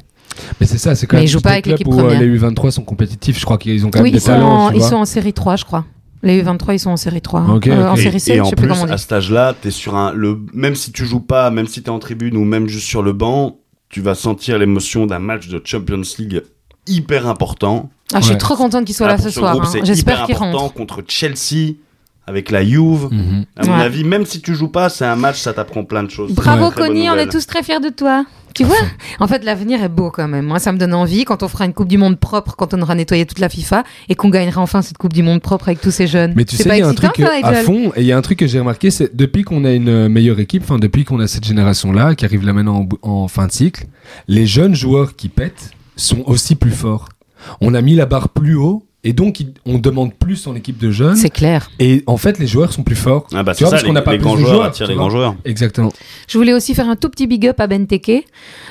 [0.59, 2.19] Mais c'est ça, c'est quand Mais même il joue pas avec l'équipe où première.
[2.19, 4.65] les U23 sont compétitifs, je crois qu'ils ont quand même Oui, des ils sont, talents.
[4.65, 5.85] en, tu ils sont en série 3, je crois.
[6.23, 7.41] Les U23, ils sont en série 3.
[7.49, 7.89] Ok, Euh, ok.
[7.91, 8.91] En Et- série 7, et je en sais plus plus, comment on dit.
[8.91, 11.89] à cet âge-là, t'es sur un, le, même si tu joues pas, même si t'es
[11.89, 13.57] en tribune ou même juste sur le banc,
[13.89, 16.41] tu vas sentir l'émotion d'un match de Champions League
[16.87, 17.89] hyper important.
[18.13, 19.53] Ah, je suis trop contente qu'il soit Ah, là pour ce ce soir.
[19.53, 19.69] groupe, hein.
[19.71, 20.73] c'est J'espère hyper qu'il important rentre.
[20.73, 21.75] contre Chelsea
[22.27, 23.09] avec la Juve.
[23.11, 23.45] Mhm.
[23.55, 23.83] À mon Ouais.
[23.83, 26.33] avis, même si tu joues pas, c'est un match, ça t'apprend plein de choses.
[26.33, 28.25] Bravo Connie, on est tous très fiers de toi.
[28.55, 28.77] Tu vois
[29.19, 30.45] En fait, l'avenir est beau quand même.
[30.45, 32.81] Moi, ça me donne envie quand on fera une Coupe du Monde propre, quand on
[32.81, 35.81] aura nettoyé toute la FIFA et qu'on gagnera enfin cette Coupe du Monde propre avec
[35.81, 36.33] tous ces jeunes.
[36.37, 38.17] Mais tu sais, pas il y a un truc à fond, et il y a
[38.17, 41.19] un truc que j'ai remarqué, c'est depuis qu'on a une meilleure équipe, enfin depuis qu'on
[41.19, 43.87] a cette génération-là, qui arrive là maintenant en fin de cycle,
[44.29, 47.09] les jeunes joueurs qui pètent sont aussi plus forts.
[47.59, 50.91] On a mis la barre plus haut, et donc on demande plus en équipe de
[50.91, 51.69] jeunes, C'est clair.
[51.79, 53.27] et en fait les joueurs sont plus forts.
[53.33, 54.53] Ah bah Tu c'est vois, ça, parce qu'on n'a pas les plus grands de joueurs
[54.55, 55.35] joueurs, attirent les grands joueurs.
[55.45, 55.93] Exactement.
[56.27, 58.25] Je voulais aussi faire un tout petit big up à Benteke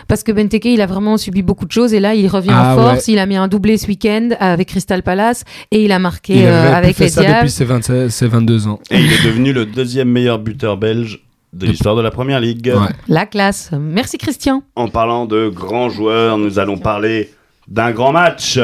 [0.08, 2.74] parce que Benteke, il a vraiment subi beaucoup de choses et là, il revient Ah
[2.74, 3.08] en force.
[3.08, 6.44] Il a mis un doublé ce week-end avec Crystal Palace et il a marqué il
[6.44, 7.36] euh, avait avec fait les ça Diables.
[7.46, 8.80] depuis ses, 26 ses 22 ans.
[8.90, 11.20] Et il est devenu le deuxième meilleur buteur belge
[11.52, 12.72] de l'histoire de la première ligue.
[12.74, 12.88] Ouais.
[13.06, 13.70] La classe.
[13.78, 14.64] Merci Christian.
[14.74, 17.30] En parlant de grands joueurs, nous allons parler
[17.68, 18.58] d'un grand match.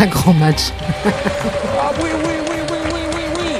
[0.00, 0.70] Euh, Un grand match.
[1.04, 3.52] Ah oui, oui, oui, oui, oui, oui, oui.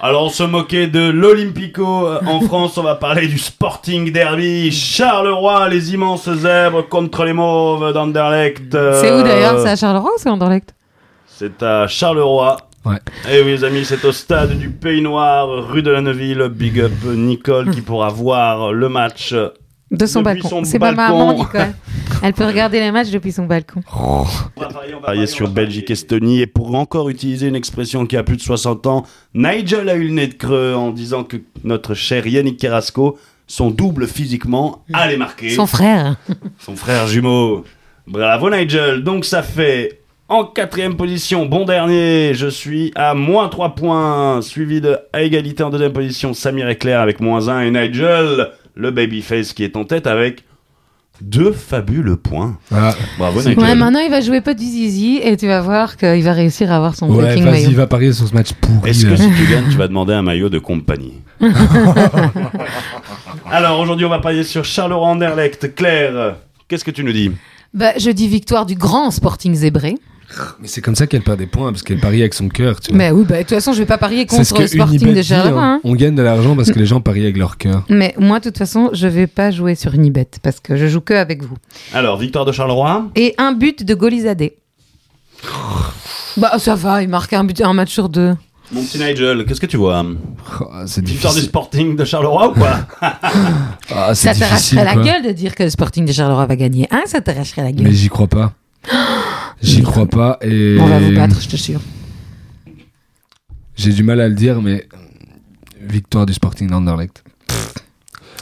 [0.00, 2.06] Alors, on se moquait de l'Olympico.
[2.06, 4.70] Euh, En France, on va parler du Sporting Derby.
[4.72, 8.74] Charleroi, les immenses zèbres contre les mauves d'Anderlecht.
[8.74, 10.74] Euh, C'est où d'ailleurs C'est à Charleroi ou c'est à Anderlecht?
[11.26, 12.56] C'est à Charleroi.
[12.84, 12.98] Ouais.
[13.30, 16.48] Et oui, les amis, c'est au stade du Pays Noir, rue de la Neuville.
[16.52, 19.32] Big up Nicole qui pourra voir le match.
[19.92, 20.48] De son balcon.
[20.48, 21.72] son C'est ma maman, Nicole.
[22.22, 23.80] Elle peut regarder les matchs depuis son balcon.
[23.94, 24.24] On
[24.56, 24.68] va
[25.04, 29.04] parier sur Belgique-Estonie et pour encore utiliser une expression qui a plus de 60 ans,
[29.34, 33.70] Nigel a eu le nez de creux en disant que notre cher Yannick Carrasco son
[33.70, 35.50] double physiquement les marquer.
[35.50, 36.16] Son frère.
[36.58, 37.64] Son frère jumeau.
[38.06, 39.02] Bravo Nigel.
[39.02, 44.80] Donc ça fait en quatrième position, bon dernier, je suis à moins 3 points, suivi
[44.80, 48.90] de à égalité en deuxième position, Samir et Claire avec moins 1 et Nigel, le
[48.90, 50.44] babyface qui est en tête avec
[51.22, 52.58] deux fabuleux points.
[52.74, 53.64] Ah, Bravo C'est Nigel.
[53.64, 56.70] Ouais, maintenant il va jouer pas du zizi et tu vas voir qu'il va réussir
[56.72, 57.76] à avoir son ouais, breaking vas-y, maillot.
[57.76, 58.90] va parier sur ce match pourri.
[58.90, 61.14] Est-ce que si tu gagnes, tu vas demander un maillot de compagnie
[63.50, 65.74] Alors aujourd'hui, on va parier sur Charleroi Anderlecht.
[65.74, 66.36] Claire,
[66.68, 67.30] qu'est-ce que tu nous dis?
[67.74, 69.94] Bah, je dis victoire du grand Sporting Zébré.
[70.60, 72.80] Mais c'est comme ça qu'elle perd des points, parce qu'elle parie avec son cœur.
[72.80, 72.98] tu vois.
[72.98, 74.68] Mais oui, bah, de toute façon, je vais pas parier C'est ce contre que le
[74.68, 75.62] Sporting Unibet de dit, Charleroi.
[75.62, 75.74] hein.
[75.74, 75.80] hein.
[75.84, 77.84] On gagne de l'argent parce que les gens parient avec leur cœur.
[77.88, 81.00] Mais moi, de toute façon, je vais pas jouer sur Unibet parce que je joue
[81.00, 81.56] que avec vous.
[81.94, 84.56] Alors, victoire de Charleroi Et un but de Golizadeh.
[86.36, 88.34] Bah, ça va, il marque un but, un match sur deux.
[88.72, 90.02] Mon petit Nigel, qu'est-ce que tu vois?
[90.60, 91.40] Oh, c'est Victoire du.
[91.42, 92.78] Sporting de Charleroi ou quoi?
[94.14, 96.88] C'est Ça t'arracherait la gueule de dire que le Sporting de Charleroi va gagner.
[96.90, 97.84] Hein, ça t'arracherait la gueule.
[97.84, 98.52] Mais j'y crois pas.
[99.62, 101.80] J'y crois pas et On va vous battre, je te jure.
[103.76, 104.86] j'ai du mal à le dire, mais
[105.80, 107.22] victoire du Sporting d'Anderlecht.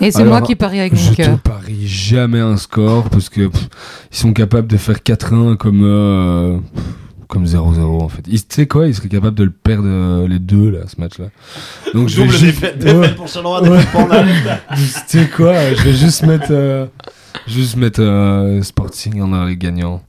[0.01, 1.39] Et c'est moi qui parie avec Je mon cœur.
[1.41, 3.69] parie jamais un score parce que pff,
[4.11, 6.59] ils sont capables de faire 4-1 comme euh,
[7.29, 8.23] comme 0-0 en fait.
[8.23, 11.27] Tu sais quoi, ils seraient capables de le perdre euh, les deux là, ce match-là.
[11.93, 12.93] Donc je vais Double juste- défaite, Ouais.
[13.01, 13.17] défaite
[13.93, 14.09] pour.
[14.77, 16.87] Tu sais quoi, je vais juste mettre euh,
[17.47, 20.03] juste mettre euh, Sporting en les gagnants.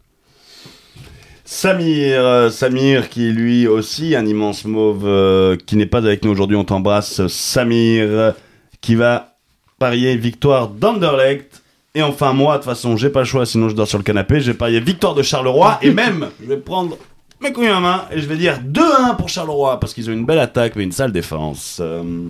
[1.54, 6.32] Samir, euh, Samir qui lui aussi un immense mauve euh, qui n'est pas avec nous
[6.32, 7.28] aujourd'hui, on t'embrasse.
[7.28, 8.34] Samir
[8.80, 9.36] qui va
[9.78, 11.62] parier victoire d'Anderlecht.
[11.94, 14.06] Et enfin moi, de toute façon, j'ai pas le choix, sinon je dors sur le
[14.06, 14.40] canapé.
[14.40, 16.98] J'ai parié victoire de Charleroi et même, je vais prendre
[17.42, 20.26] mes couilles en main et je vais dire 2-1 pour Charleroi parce qu'ils ont une
[20.26, 21.80] belle attaque mais une sale défense.
[21.82, 22.30] Euh,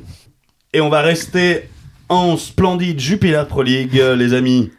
[0.73, 1.69] et on va rester
[2.10, 4.71] en splendide Jupiler Pro League, les amis.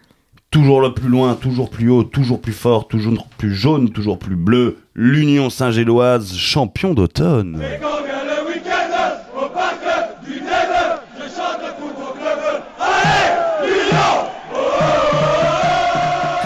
[0.53, 4.37] Toujours le plus loin, toujours plus haut, toujours plus fort, toujours plus jaune, toujours plus
[4.37, 4.77] bleu.
[4.95, 7.59] L'Union Saint-Géloise, champion d'automne.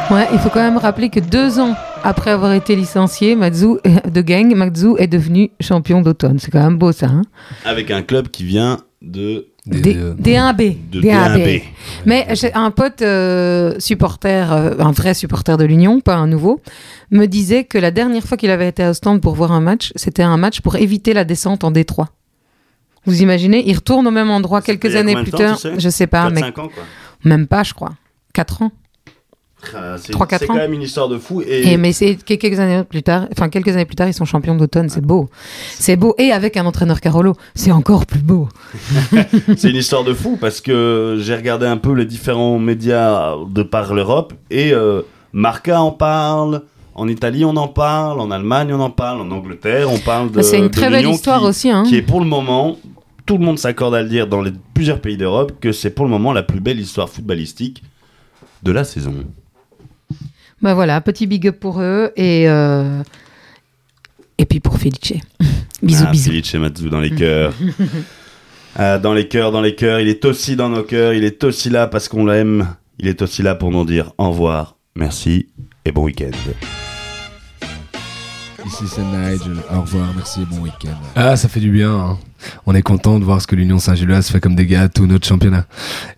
[0.08, 3.66] Ouais, il faut quand même rappeler que deux ans après avoir été licencié, Matsu
[4.08, 6.38] de gang, Matsu est devenu champion d'automne.
[6.38, 7.06] C'est quand même beau ça.
[7.06, 7.22] Hein?
[7.64, 9.82] Avec un club qui vient de euh, D1B.
[9.82, 10.76] de D1B.
[10.92, 11.62] D1B.
[12.04, 16.60] Mais j'ai un pote euh, supporter, euh, un vrai supporter de l'Union, pas un nouveau,
[17.10, 19.92] me disait que la dernière fois qu'il avait été à stand pour voir un match,
[19.96, 22.10] c'était un match pour éviter la descente en Détroit.
[23.06, 25.56] Vous imaginez, il retourne au même endroit quelques années plus tard.
[25.56, 26.70] tu sais Je sais pas, 4-5 mais ans quoi.
[27.24, 27.94] même pas, je crois.
[28.34, 28.72] 4 ans.
[29.74, 30.12] Ah, C'est
[30.46, 31.42] quand même une histoire de fou.
[31.42, 34.24] Et, Et mais c'est quelques années plus tard, enfin quelques années plus tard, ils sont
[34.24, 34.88] champions d'automne.
[34.88, 35.28] C'est beau,
[35.78, 36.14] c'est beau.
[36.18, 38.48] Et avec un entraîneur Carolo, c'est encore plus beau.
[39.56, 43.62] c'est une histoire de fou parce que j'ai regardé un peu les différents médias de
[43.62, 45.02] par l'Europe et euh,
[45.32, 46.62] Marca en parle.
[46.94, 48.20] En Italie, on en parle.
[48.20, 49.20] En Allemagne, on en parle.
[49.20, 50.40] En Angleterre, on parle de.
[50.40, 51.70] c'est une de très belle histoire qui- aussi.
[51.70, 51.82] Hein.
[51.86, 52.78] qui est pour le moment,
[53.26, 56.06] tout le monde s'accorde à le dire dans les plusieurs pays d'Europe, que c'est pour
[56.06, 57.82] le moment la plus belle histoire footballistique
[58.62, 59.12] de la saison.
[60.62, 63.02] Bah voilà, petit big up pour eux et euh,
[64.38, 65.12] et puis pour Felice.
[65.82, 66.30] bisous ah, bisous.
[66.30, 67.52] Felice Matsu dans les cœurs.
[68.74, 70.00] Ah, dans les cœurs, dans les cœurs.
[70.00, 71.12] Il est aussi dans nos cœurs.
[71.14, 72.68] Il est aussi là parce qu'on l'aime.
[72.98, 75.48] Il est aussi là pour nous dire au revoir, merci
[75.84, 76.30] et bon week-end.
[78.66, 79.56] Ici c'est Nigel.
[79.72, 80.96] Au revoir, merci et bon week-end.
[81.14, 81.92] Ah, ça fait du bien.
[81.94, 82.18] hein.
[82.66, 85.26] On est content de voir ce que l'Union Saint-Gilloise fait comme dégâts à tout notre
[85.26, 85.66] championnat.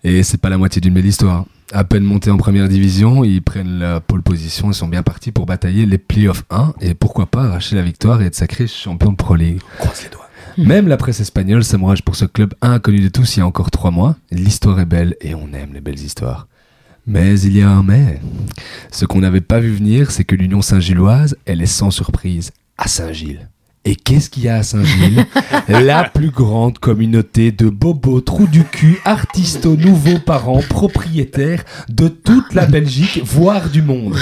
[0.03, 1.45] Et c'est pas la moitié d'une belle histoire.
[1.71, 5.31] À peine montés en première division, ils prennent la pole position et sont bien partis
[5.31, 9.11] pour batailler les playoffs 1 et pourquoi pas arracher la victoire et être sacré champion
[9.11, 9.59] de Pro League.
[9.77, 10.27] Croise les doigts.
[10.57, 13.69] Même la presse espagnole s'amourage pour ce club inconnu de tous il y a encore
[13.69, 14.15] trois mois.
[14.31, 16.47] L'histoire est belle et on aime les belles histoires.
[17.05, 18.19] Mais il y a un mais.
[18.91, 22.87] Ce qu'on n'avait pas vu venir, c'est que l'Union Saint-Gilloise, elle est sans surprise à
[22.87, 23.47] Saint-Gilles.
[23.85, 25.25] Et qu'est-ce qu'il y a à Saint-Gilles
[25.69, 32.53] La plus grande communauté de bobos, trous du cul, artistes nouveaux parents, propriétaires de toute
[32.53, 34.17] la Belgique, voire du monde.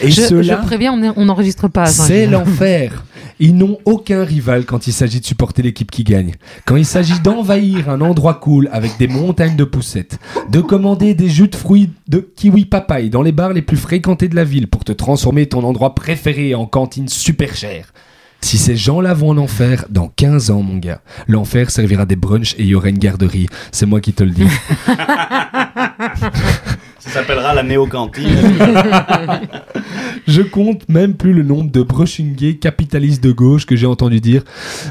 [0.00, 1.82] Et Je, ceux-là, je préviens, on n'enregistre pas.
[1.82, 3.04] à c'est l'enfer.
[3.40, 6.34] Ils n'ont aucun rival quand il s'agit de supporter l'équipe qui gagne.
[6.66, 10.18] Quand il s'agit d'envahir un endroit cool avec des montagnes de poussettes,
[10.50, 14.28] de commander des jus de fruits de kiwi papaye dans les bars les plus fréquentés
[14.28, 17.92] de la ville pour te transformer ton endroit préféré en cantine super chère.
[18.40, 22.54] Si ces gens-là vont en enfer, dans 15 ans, mon gars, l'enfer servira des brunchs
[22.54, 23.48] et il y aura une garderie.
[23.70, 24.46] C'est moi qui te le dis.
[27.00, 28.28] Ça s'appellera la néo-cantine.
[30.26, 34.42] Je compte même plus le nombre de brushing capitalistes de gauche que j'ai entendu dire.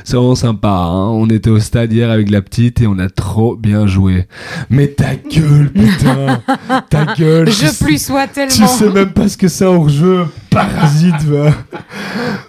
[0.03, 0.69] C'est vraiment sympa.
[0.69, 4.27] Hein on était au stade hier avec la petite et on a trop bien joué.
[4.69, 6.41] Mais ta gueule, putain
[6.89, 8.53] Ta gueule Je plus sois tellement.
[8.53, 10.25] Tu sais même pas ce que c'est hors-jeu.
[10.49, 11.51] Parasite, va.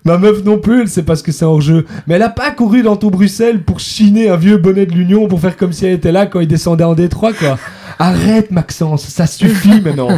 [0.04, 1.84] Ma meuf non plus, elle sait pas ce que c'est hors-jeu.
[2.06, 5.28] Mais elle a pas couru dans tout Bruxelles pour chiner un vieux bonnet de l'Union
[5.28, 7.58] pour faire comme si elle était là quand il descendait en Détroit, quoi.
[8.00, 10.08] Arrête, Maxence, ça suffit maintenant.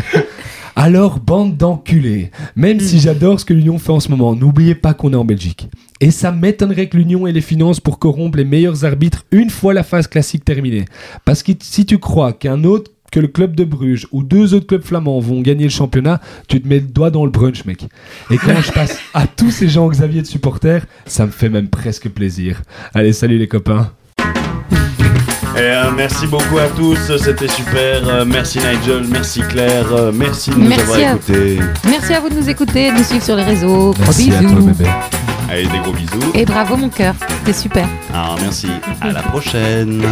[0.76, 4.94] Alors, bande d'enculés, même si j'adore ce que l'Union fait en ce moment, n'oubliez pas
[4.94, 5.68] qu'on est en Belgique.
[6.00, 9.74] Et ça m'étonnerait que l'Union ait les finances pour corrompre les meilleurs arbitres une fois
[9.74, 10.84] la phase classique terminée.
[11.24, 14.68] Parce que si tu crois qu'un autre que le club de Bruges ou deux autres
[14.68, 17.82] clubs flamands vont gagner le championnat, tu te mets le doigt dans le brunch, mec.
[18.30, 21.66] Et quand je passe à tous ces gens Xavier de supporters, ça me fait même
[21.66, 22.62] presque plaisir.
[22.94, 23.90] Allez, salut les copains.
[25.56, 28.08] Et euh, merci beaucoup à tous, c'était super.
[28.08, 31.58] Euh, merci Nigel, merci Claire, euh, merci de nous Merci avoir à- écoutés.
[31.88, 33.90] Merci à vous de nous écouter, de nous suivre sur les réseaux.
[33.92, 34.54] Gros Merci à bisous.
[34.62, 34.90] toi, bébé.
[35.50, 36.32] Allez, des gros bisous.
[36.34, 37.86] Et bravo mon cœur, c'est super.
[38.14, 38.68] Alors merci,
[39.00, 40.02] à la prochaine.